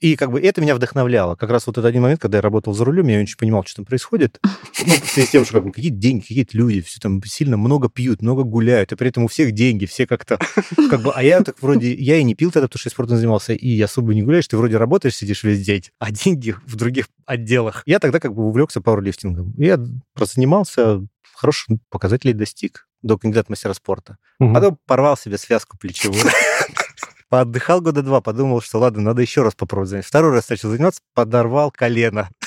[0.00, 1.36] и как бы это меня вдохновляло.
[1.36, 3.64] Как раз вот этот один момент, когда я работал за рулем, я не очень понимал,
[3.64, 4.40] что там происходит.
[4.86, 8.22] Ну, с тем, что как бы, какие деньги, какие-то люди, все там сильно много пьют,
[8.22, 10.38] много гуляют, и при этом у всех деньги, все как-то...
[10.88, 11.94] Как бы, а я так вроде...
[11.94, 14.56] Я и не пил тогда, потому что я спортом занимался, и особо не гуляешь, ты
[14.56, 17.82] вроде работаешь, сидишь весь день, а деньги в других отделах.
[17.84, 19.54] Я тогда как бы увлекся пауэрлифтингом.
[19.58, 19.78] Я
[20.14, 21.02] просто занимался,
[21.34, 24.16] хороших показателей достиг до кандидата мастера спорта.
[24.38, 24.54] Угу.
[24.54, 26.24] Потом порвал себе связку плечевую.
[27.30, 30.04] Поотдыхал года два, подумал, что ладно, надо еще раз попробовать.
[30.04, 32.28] Второй раз начал заниматься, подорвал колено.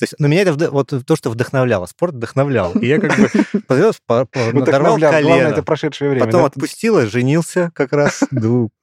[0.00, 1.84] То есть, но меня это вот то, что вдохновляло.
[1.84, 2.72] Спорт вдохновлял.
[2.72, 3.28] И я как бы
[4.54, 5.20] надорвал колено.
[5.20, 6.24] Главное, это прошедшее время.
[6.24, 8.22] Потом отпустила, женился как раз.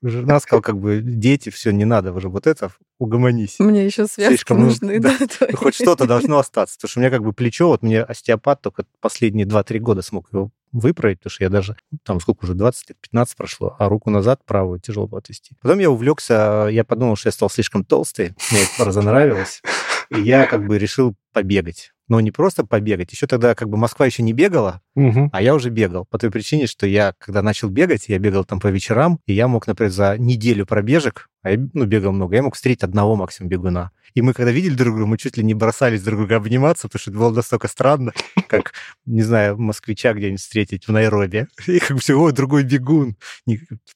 [0.03, 3.55] Жена сказала, как бы, дети, все, не надо уже вот это, угомонись.
[3.57, 5.17] Мне еще связки нужны, да,
[5.55, 6.75] Хоть что-то должно остаться.
[6.75, 10.31] Потому что у меня как бы плечо, вот мне остеопат только последние 2-3 года смог
[10.31, 14.09] его выправить, потому что я даже, там, сколько уже, 20 лет, 15 прошло, а руку
[14.09, 15.55] назад правую тяжело было отвести.
[15.61, 19.61] Потом я увлекся, я подумал, что я стал слишком толстый, мне это разонравилось,
[20.09, 23.11] и я как бы решил побегать но не просто побегать.
[23.11, 25.29] Еще тогда как бы Москва еще не бегала, угу.
[25.31, 26.05] а я уже бегал.
[26.05, 29.47] По той причине, что я, когда начал бегать, я бегал там по вечерам, и я
[29.47, 33.49] мог, например, за неделю пробежек, а я ну, бегал много, я мог встретить одного максимум
[33.49, 33.91] бегуна.
[34.13, 36.99] И мы, когда видели друг друга, мы чуть ли не бросались друг друга обниматься, потому
[36.99, 38.13] что это было настолько странно,
[38.47, 38.73] как,
[39.05, 41.47] не знаю, москвича где-нибудь встретить в Найроби.
[41.67, 43.15] И как бы все, о, другой бегун.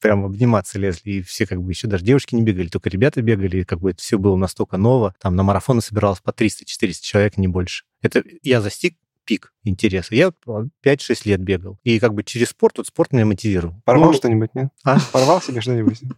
[0.00, 1.10] Прям обниматься лезли.
[1.10, 3.58] И все как бы еще даже девушки не бегали, только ребята бегали.
[3.58, 5.14] И как бы это все было настолько ново.
[5.20, 7.84] Там на марафоны собиралось по 300-400 человек, не больше.
[8.00, 10.14] Это я застиг пик интереса.
[10.14, 11.78] Я 5-6 лет бегал.
[11.82, 13.76] И как бы через спорт, вот спорт меня мотивировал.
[13.84, 14.68] Порвал ну, что-нибудь, нет?
[14.84, 14.98] А?
[15.12, 16.00] Порвал себе что-нибудь?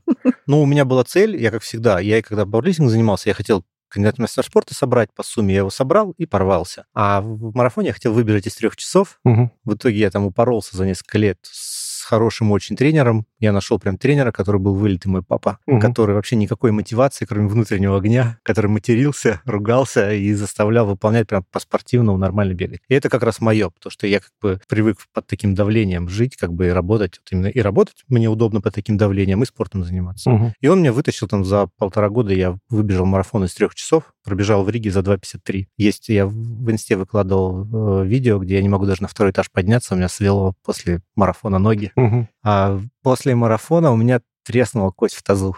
[0.47, 4.17] Ну, у меня была цель, я как всегда, я когда бауэрлифтингом занимался, я хотел кандидат
[4.17, 6.85] в мастер спорта собрать по сумме, я его собрал и порвался.
[6.93, 9.21] А в марафоне я хотел выбежать из трех часов.
[9.25, 9.51] Угу.
[9.65, 13.27] В итоге я там упоролся за несколько лет с хорошим очень тренером.
[13.45, 15.79] Я нашел прям тренера, который был вылитый мой папа, угу.
[15.79, 22.17] который вообще никакой мотивации, кроме внутреннего огня, который матерился, ругался и заставлял выполнять прям по-спортивному
[22.17, 22.81] нормально бегать.
[22.89, 26.37] И это как раз мое, потому что я как бы привык под таким давлением жить,
[26.37, 27.21] как бы и работать.
[27.21, 30.31] Вот именно и работать мне удобно под таким давлением, и спортом заниматься.
[30.31, 30.55] Угу.
[30.63, 34.65] И он меня вытащил там за полтора года, я выбежал марафон из трех часов, пробежал
[34.65, 35.67] в Риге за 2.53.
[35.77, 39.51] Есть, я в инсте выкладывал э, видео, где я не могу даже на второй этаж
[39.51, 41.93] подняться, у меня свело после марафона ноги.
[41.95, 42.29] Угу.
[42.45, 45.57] А после марафона у меня треснула кость в тазу.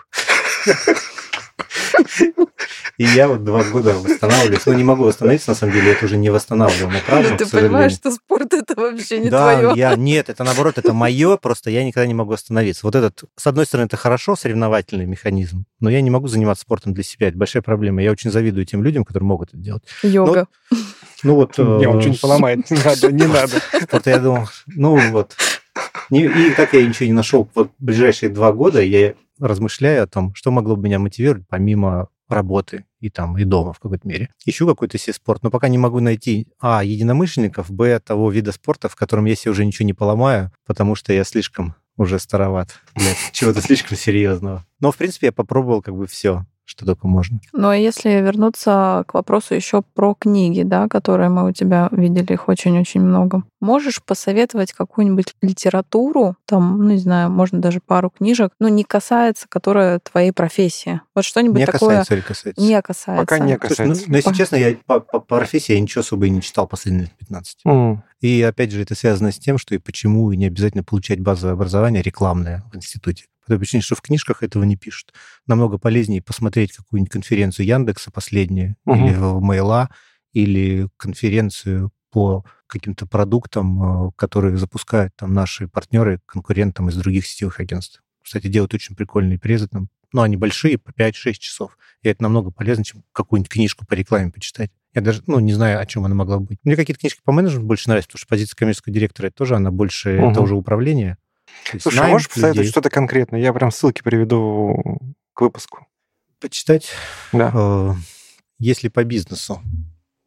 [2.98, 4.64] И я вот два года восстанавливаюсь.
[4.64, 8.10] Ну, не могу восстановиться, на самом деле, это уже не восстанавливаемая травма, Ты понимаешь, что
[8.10, 9.72] спорт это вообще не да, твое.
[9.76, 12.86] Я, нет, это наоборот, это мое, просто я никогда не могу остановиться.
[12.86, 16.94] Вот этот, с одной стороны, это хорошо, соревновательный механизм, но я не могу заниматься спортом
[16.94, 17.28] для себя.
[17.28, 18.02] Это большая проблема.
[18.02, 19.82] Я очень завидую тем людям, которые могут это делать.
[20.02, 20.46] Йога.
[20.70, 20.78] Ну,
[21.22, 21.58] ну вот...
[21.58, 23.60] Не, он что-нибудь поломает, не надо, не надо.
[23.92, 25.36] Вот я думал, ну вот.
[26.10, 27.48] И так я ничего не нашел.
[27.54, 32.84] Вот ближайшие два года я размышляю о том, что могло бы меня мотивировать помимо работы
[33.00, 34.30] и там, и дома в какой-то мере.
[34.44, 38.96] Ищу какой-то спорт, но пока не могу найти, а, единомышленников, б, того вида спорта, в
[38.96, 43.60] котором я себе уже ничего не поломаю, потому что я слишком уже староват для чего-то
[43.62, 44.66] слишком серьезного.
[44.80, 46.44] Но, в принципе, я попробовал как бы все
[46.76, 47.40] что только можно.
[47.52, 52.34] Ну, а если вернуться к вопросу еще про книги, да, которые мы у тебя видели,
[52.34, 53.44] их очень-очень много.
[53.60, 59.46] Можешь посоветовать какую-нибудь литературу, там, ну, не знаю, можно даже пару книжек, ну, не касается,
[59.48, 61.00] которая твоей профессии.
[61.14, 61.98] Вот что-нибудь не такое...
[62.00, 62.62] Касается или касается?
[62.62, 63.22] Не касается.
[63.22, 63.84] Пока не касается.
[63.84, 66.66] Есть, ну, ну, если честно, я по, по профессии я ничего особо и не читал
[66.66, 67.58] последние лет 15.
[67.66, 67.98] Mm.
[68.20, 72.02] И опять же, это связано с тем, что и почему не обязательно получать базовое образование
[72.02, 73.24] рекламное в институте.
[73.46, 75.14] По той причине, что в книжках этого не пишут.
[75.46, 78.96] Намного полезнее посмотреть какую-нибудь конференцию Яндекса последнюю, угу.
[78.96, 79.88] или в Мейла,
[80.32, 87.60] или конференцию по каким-то продуктам, э, которые запускают там наши партнеры, конкурентам из других сетевых
[87.60, 88.02] агентств.
[88.20, 91.78] Кстати, делают очень прикольные презы, там, ну, они большие, по 5-6 часов.
[92.02, 94.72] И это намного полезнее, чем какую-нибудь книжку по рекламе почитать.
[94.92, 96.58] Я даже, ну, не знаю, о чем она могла быть.
[96.64, 99.70] Мне какие-то книжки по менеджменту больше нравятся, потому что позиция коммерческого директора это тоже, она
[99.70, 100.30] больше, угу.
[100.30, 101.18] это уже управление.
[101.80, 103.40] Слушай, а можешь посоветовать что-то конкретное?
[103.40, 104.98] Я прям ссылки приведу
[105.34, 105.86] к выпуску.
[106.40, 106.90] Почитать?
[107.32, 107.50] Да.
[107.54, 107.92] Э,
[108.58, 109.60] если по бизнесу,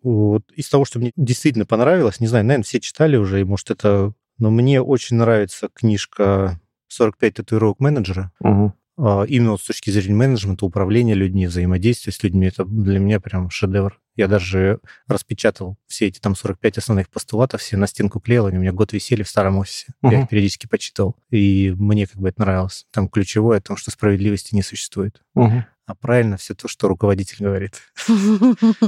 [0.02, 3.72] Вот из того, что мне действительно понравилось, не знаю, наверное, все читали уже, и может
[3.72, 4.14] это...
[4.38, 6.60] Но мне очень нравится книжка
[6.98, 8.32] «45 татуировок менеджера».
[8.40, 8.74] Угу.
[9.28, 12.48] Именно вот с точки зрения менеджмента, управления людьми, взаимодействия с людьми.
[12.48, 14.00] Это для меня прям шедевр.
[14.20, 18.60] Я даже распечатал все эти там 45 основных постулатов, все на стенку клеил, они у
[18.62, 19.94] меня год висели в старом офисе.
[20.02, 20.12] Угу.
[20.12, 21.16] Я их периодически почитал.
[21.30, 22.86] И мне как бы это нравилось.
[22.92, 25.22] Там ключевое о том, что справедливости не существует.
[25.36, 27.82] Угу а правильно все то, что руководитель говорит.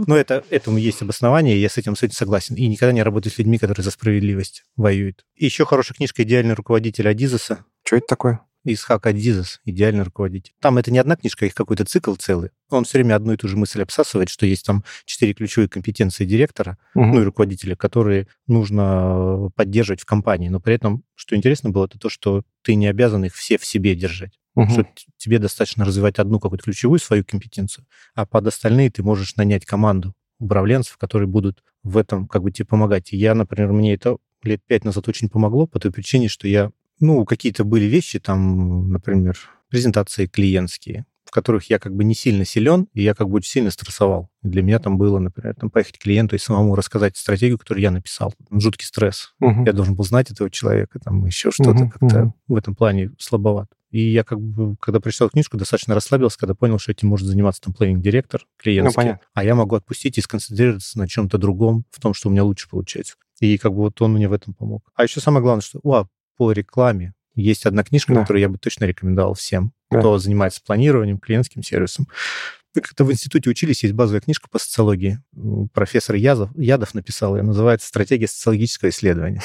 [0.05, 2.53] Но это, этому есть обоснование, я с этим, с этим согласен.
[2.53, 5.25] И никогда не работаю с людьми, которые за справедливость воюют.
[5.34, 7.65] И еще хорошая книжка «Идеальный руководитель» Адизеса.
[7.84, 8.41] Что это такое?
[8.64, 10.53] Исхак Адизес, идеальный руководитель.
[10.59, 12.51] Там это не одна книжка, а их какой-то цикл целый.
[12.70, 16.26] Он все время одну и ту же мысль обсасывает, что есть там четыре ключевые компетенции
[16.26, 17.05] директора, угу.
[17.05, 20.49] ну и руководителя, которые нужно поддерживать в компании.
[20.49, 23.66] Но при этом, что интересно было, это то, что ты не обязан их все в
[23.66, 24.39] себе держать.
[24.55, 24.70] Угу.
[24.70, 24.88] Что
[25.18, 27.86] тебе достаточно развивать одну какую-то ключевую свою компетенцию,
[28.16, 32.66] а под остальные ты можешь нанять команду управленцев, которые будут в этом как бы тебе
[32.66, 33.14] помогать.
[33.14, 36.72] И я, например, мне это лет пять назад очень помогло по той причине, что я,
[37.01, 39.37] ну, какие-то были вещи там, например,
[39.69, 43.51] презентации клиентские, в которых я как бы не сильно силен, и я как бы очень
[43.51, 44.29] сильно стрессовал.
[44.43, 47.81] И для меня там было, например, там поехать к клиенту и самому рассказать стратегию, которую
[47.81, 48.33] я написал.
[48.51, 49.33] Жуткий стресс.
[49.39, 49.65] Угу.
[49.65, 52.35] Я должен был знать этого человека, там еще что-то угу, как-то угу.
[52.47, 53.67] в этом плане слабоват.
[53.91, 57.61] И я как бы, когда прочитал книжку, достаточно расслабился, когда понял, что этим может заниматься
[57.61, 59.03] там плейнинг-директор клиентский.
[59.03, 62.43] Ну, а я могу отпустить и сконцентрироваться на чем-то другом, в том, что у меня
[62.45, 63.15] лучше получается.
[63.41, 64.89] И как бы вот он мне в этом помог.
[64.95, 66.07] А еще самое главное, что о,
[66.41, 68.21] по рекламе есть одна книжка, да.
[68.21, 69.99] которую я бы точно рекомендовал всем, да.
[69.99, 72.07] кто занимается планированием, клиентским сервисом.
[72.74, 75.19] Как-то в институте учились, есть базовая книжка по социологии.
[75.74, 79.41] Профессор Язов, Ядов написал, ее называется «Стратегия социологического исследования».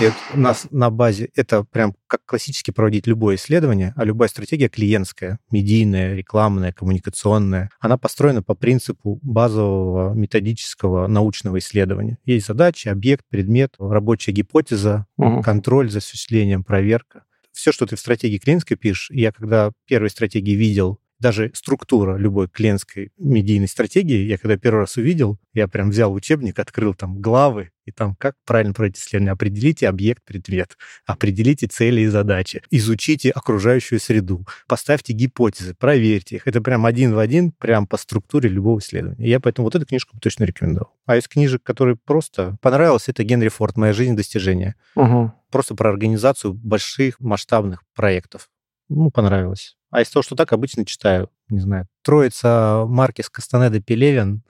[0.00, 4.28] И вот у нас на базе это прям как классически проводить любое исследование, а любая
[4.28, 12.18] стратегия клиентская, медийная, рекламная, коммуникационная, она построена по принципу базового методического научного исследования.
[12.24, 15.42] Есть задачи, объект, предмет, рабочая гипотеза, угу.
[15.42, 17.22] контроль за осуществлением, проверка
[17.52, 22.48] все, что ты в стратегии клиентской пишешь, я когда первые стратегии видел даже структура любой
[22.48, 27.70] клиентской медийной стратегии, я когда первый раз увидел, я прям взял учебник, открыл там главы,
[27.84, 29.32] и там как правильно проводить исследование.
[29.32, 36.46] Определите объект, предмет, определите цели и задачи, изучите окружающую среду, поставьте гипотезы, проверьте их.
[36.46, 39.28] Это прям один в один, прям по структуре любого исследования.
[39.28, 40.94] Я поэтому вот эту книжку точно рекомендовал.
[41.06, 44.16] А из книжек, которые просто понравилось, это Генри Форд «Моя жизнь.
[44.16, 44.76] Достижения».
[44.96, 45.32] Угу.
[45.50, 48.48] Просто про организацию больших масштабных проектов.
[48.88, 49.76] Ну, понравилось.
[49.90, 54.42] А из того, что так обычно читаю, не знаю, троица Маркес, Кастанеда, Пелевин,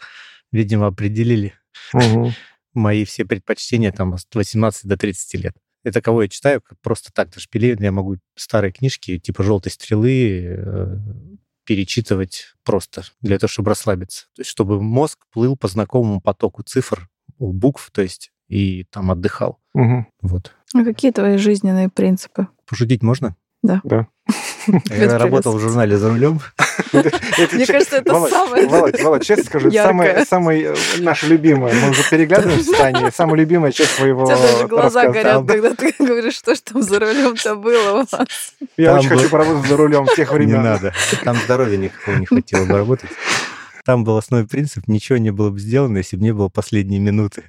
[0.53, 1.55] видимо, определили
[1.93, 2.33] угу.
[2.75, 5.57] мои все предпочтения там от 18 до 30 лет.
[5.83, 10.59] Это кого я читаю, просто так, даже Пелевин, я могу старые книжки типа «Желтой стрелы»
[10.59, 10.97] э,
[11.65, 14.27] перечитывать просто для того, чтобы расслабиться.
[14.35, 19.59] То есть, чтобы мозг плыл по знакомому потоку цифр, букв, то есть, и там отдыхал.
[19.75, 20.07] Угу.
[20.23, 20.53] Вот.
[20.75, 22.49] А какие твои жизненные принципы?
[22.67, 23.37] Пошутить можно?
[23.63, 23.81] Да.
[23.85, 24.09] Да.
[24.89, 26.41] Я работал в журнале «За рулем».
[26.93, 30.25] Мне кажется, это самое Володь, Володь, честно скажу, самое
[30.65, 31.73] э, наше любимое.
[31.75, 33.13] Мы уже переглядываемся с Таней.
[33.13, 37.57] Самая любимая часть тебя даже глаза горят, когда ты говоришь, что ж там за рулем-то
[37.57, 38.53] было у вас.
[38.77, 40.57] Я очень хочу поработать за рулем тех времен.
[40.57, 40.93] Не надо.
[41.25, 43.11] Там здоровья никакого не хватило бы работать.
[43.85, 47.45] Там был основной принцип, ничего не было бы сделано, если бы не было последние минуты.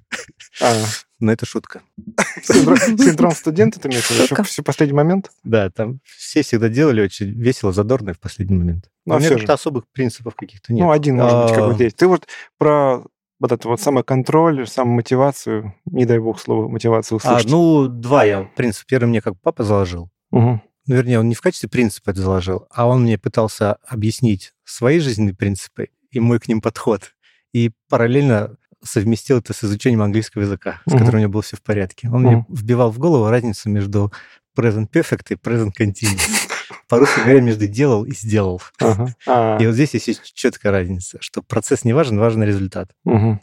[0.61, 0.73] А.
[1.21, 1.83] Но это шутка.
[2.43, 4.43] Синдром, синдром студента, ты имеешь в виду?
[4.43, 5.31] Все последний момент?
[5.43, 8.89] Да, там все всегда делали очень весело, задорно в последний момент.
[9.05, 10.83] Но, Но у меня особых принципов каких-то нет.
[10.83, 11.95] Ну, один, может быть, какой-то есть.
[11.95, 13.03] Ты вот про
[13.39, 17.47] вот это вот самоконтроль, самомотивацию, не дай бог слово мотивацию а, услышать.
[17.47, 18.87] А, ну, два я принцип.
[18.87, 20.09] Первый мне как папа заложил.
[20.31, 20.61] Угу.
[20.87, 24.99] Ну, вернее, он не в качестве принципа это заложил, а он мне пытался объяснить свои
[24.99, 27.13] жизненные принципы и мой к ним подход.
[27.53, 31.61] И параллельно совместил это с изучением английского языка, с которым у меня было все в
[31.61, 32.09] порядке.
[32.09, 34.11] Он мне вбивал в голову разницу между
[34.57, 36.21] present perfect и present continuous.
[36.87, 38.61] По-русски говоря, между делал и сделал.
[38.79, 39.57] А.
[39.59, 42.91] И вот здесь есть четкая разница, что процесс не важен, важен результат.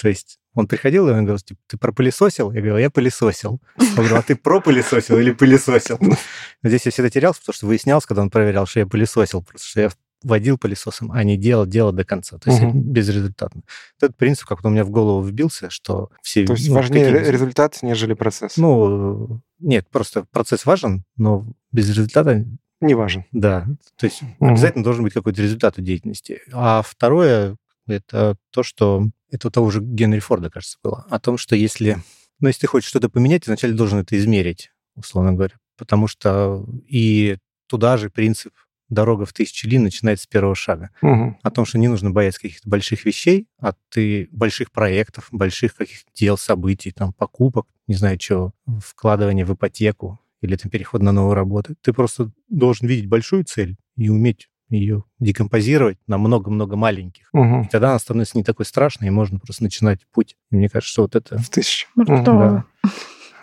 [0.01, 2.51] То есть он приходил и он говорил, типа, ты пропылесосил?
[2.51, 3.61] Я говорил, я пылесосил.
[3.79, 5.99] Он говорил, а ты пропылесосил или пылесосил?
[6.65, 9.81] Здесь я всегда терялся, потому что выяснялся, когда он проверял, что я пылесосил, просто что
[9.83, 9.91] я
[10.23, 12.39] водил пылесосом, а не делал дело до конца.
[12.39, 12.79] То есть угу.
[12.79, 13.63] безрезультатно.
[14.01, 16.45] Этот принцип как то у меня в голову вбился, что все...
[16.45, 17.31] То есть ну, важнее какие...
[17.31, 18.57] результат, нежели процесс?
[18.57, 22.45] Ну, нет, просто процесс важен, но без результата...
[22.81, 23.25] Не важен.
[23.33, 23.67] Да.
[23.97, 24.49] То есть угу.
[24.49, 26.41] обязательно должен быть какой-то результат у деятельности.
[26.53, 27.57] А второе,
[27.87, 29.05] это то, что...
[29.31, 31.07] Это у того же Генри Форда, кажется, было.
[31.11, 31.99] О том, что если...
[32.41, 35.57] Ну, если ты хочешь что-то поменять, ты вначале должен это измерить, условно говоря.
[35.77, 38.53] Потому что и туда же принцип
[38.89, 40.91] дорога в тысячу ли начинается с первого шага.
[41.03, 41.39] Угу.
[41.43, 46.11] О том, что не нужно бояться каких-то больших вещей, а ты больших проектов, больших каких-то
[46.15, 48.53] дел, событий, там, покупок, не знаю, что,
[48.85, 51.75] вкладывания в ипотеку или там переход на новую работу.
[51.83, 57.29] Ты просто должен видеть большую цель и уметь ее декомпозировать на много-много маленьких.
[57.33, 57.63] Угу.
[57.63, 60.37] И тогда она становится не такой страшной, и можно просто начинать путь.
[60.51, 61.39] И мне кажется, что вот это...
[61.39, 61.89] В тысячу.
[61.95, 62.65] Маркетолога.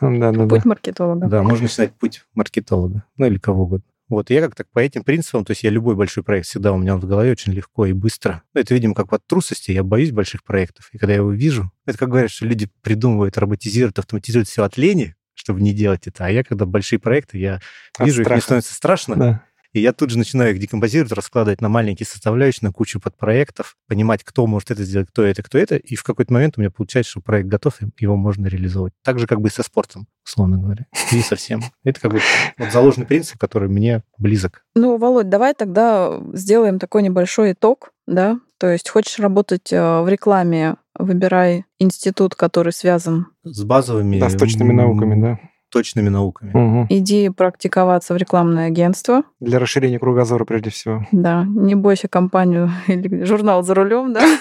[0.01, 0.47] Да, да, да.
[0.47, 1.27] Путь маркетолога.
[1.27, 3.03] Да, можно начинать путь маркетолога.
[3.17, 3.87] Ну, или кого угодно.
[4.07, 6.95] Вот, я как-то по этим принципам, то есть я любой большой проект всегда у меня
[6.95, 8.43] в голове очень легко и быстро.
[8.53, 10.89] Ну, это, видимо, как от трусости, я боюсь больших проектов.
[10.91, 14.77] И когда я его вижу, это как говорят, что люди придумывают, роботизируют, автоматизируют все от
[14.77, 16.25] лени, чтобы не делать это.
[16.25, 17.59] А я, когда большие проекты, я
[17.97, 18.41] От вижу, их, мне страха.
[18.43, 19.43] становится страшно, Да.
[19.75, 24.23] И я тут же начинаю их декомпозировать, раскладывать на маленькие составляющие, на кучу подпроектов, понимать,
[24.23, 27.11] кто может это сделать, кто это, кто это, и в какой-то момент у меня получается,
[27.11, 28.93] что проект готов, и его можно реализовать.
[29.03, 31.61] Так же, как бы и со спортом, условно говоря, и со всем.
[31.83, 32.21] Это как бы
[32.57, 34.63] вот заложенный принцип, который мне близок.
[34.75, 38.39] Ну, Володь, давай тогда сделаем такой небольшой итог, да?
[38.57, 43.27] То есть хочешь работать э, в рекламе, выбирай институт, который связан.
[43.43, 44.21] С базовыми...
[44.21, 45.39] Да, с точными науками, да.
[45.71, 46.51] Точными науками.
[46.53, 46.87] Мгм.
[46.89, 49.23] Иди практиковаться в рекламное агентство.
[49.39, 51.05] Для расширения кругозора прежде всего.
[51.11, 54.25] Да, не бойся компанию или журнал за рулем, да?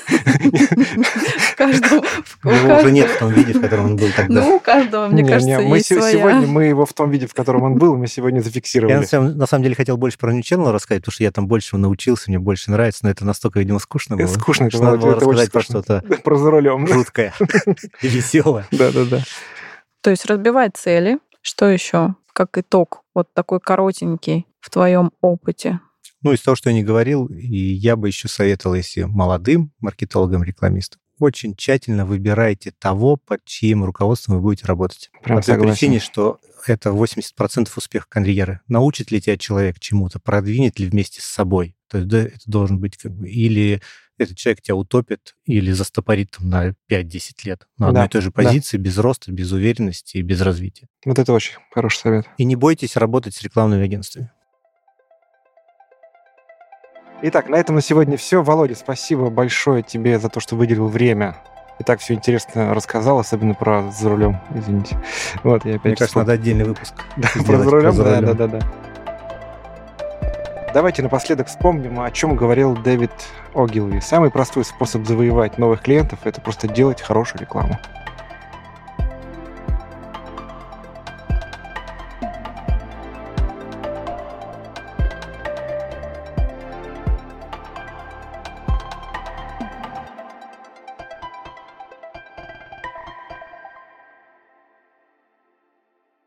[2.45, 4.43] Его уже нет в том виде, в котором он был тогда.
[4.45, 7.27] Ну, у каждого, мне Не, кажется, не, мы есть сегодня мы его в том виде,
[7.27, 8.95] в котором он был, мы сегодня Я зафиксировали.
[8.95, 11.47] на самом, на самом деле хотел больше про New Channel рассказать, потому что я там
[11.47, 14.27] больше научился, мне больше нравится, но это настолько, видимо, скучно было.
[14.27, 16.87] Скучно что надо было, рассказать про что-то Про за рулем.
[16.87, 17.33] жуткое
[18.03, 18.67] и веселое.
[18.71, 19.21] Да, да, да.
[20.05, 21.19] То есть разбивай цели.
[21.41, 22.15] Что еще?
[22.35, 25.81] Как итог, вот такой коротенький в твоем опыте.
[26.21, 30.43] Ну, из того, что я не говорил, и я бы еще советовал, если молодым маркетологам,
[30.43, 35.11] рекламистам, очень тщательно выбирайте того, под чьим руководством вы будете работать.
[35.23, 35.73] Прям По той согласен.
[35.73, 38.61] причине, что это 80% успеха карьеры.
[38.69, 41.77] Научит ли тебя человек чему-то, продвинет ли вместе с собой.
[41.89, 43.27] То есть да, это должен быть как бы...
[43.29, 43.81] Или
[44.19, 48.21] этот человек тебя утопит, или застопорит там, на 5-10 лет на одной Да, и той
[48.23, 48.43] же да.
[48.43, 50.89] позиции, без роста, без уверенности и без развития.
[51.05, 52.27] Вот это очень хороший совет.
[52.39, 54.31] И не бойтесь работать с рекламными агентствами.
[57.23, 58.43] Итак, на этом на сегодня все.
[58.43, 61.37] Володя, спасибо большое тебе за то, что выделил время.
[61.81, 64.97] И так все интересно рассказал, особенно про за рулем, извините.
[65.43, 66.95] Вот, я опять Мне кажется, надо отдельный выпуск.
[67.17, 68.94] Да, про за рулем, да, да, да, да.
[70.75, 73.13] Давайте напоследок вспомним, о чем говорил Дэвид
[73.55, 74.01] Огилви.
[74.01, 77.79] Самый простой способ завоевать новых клиентов– это просто делать хорошую рекламу.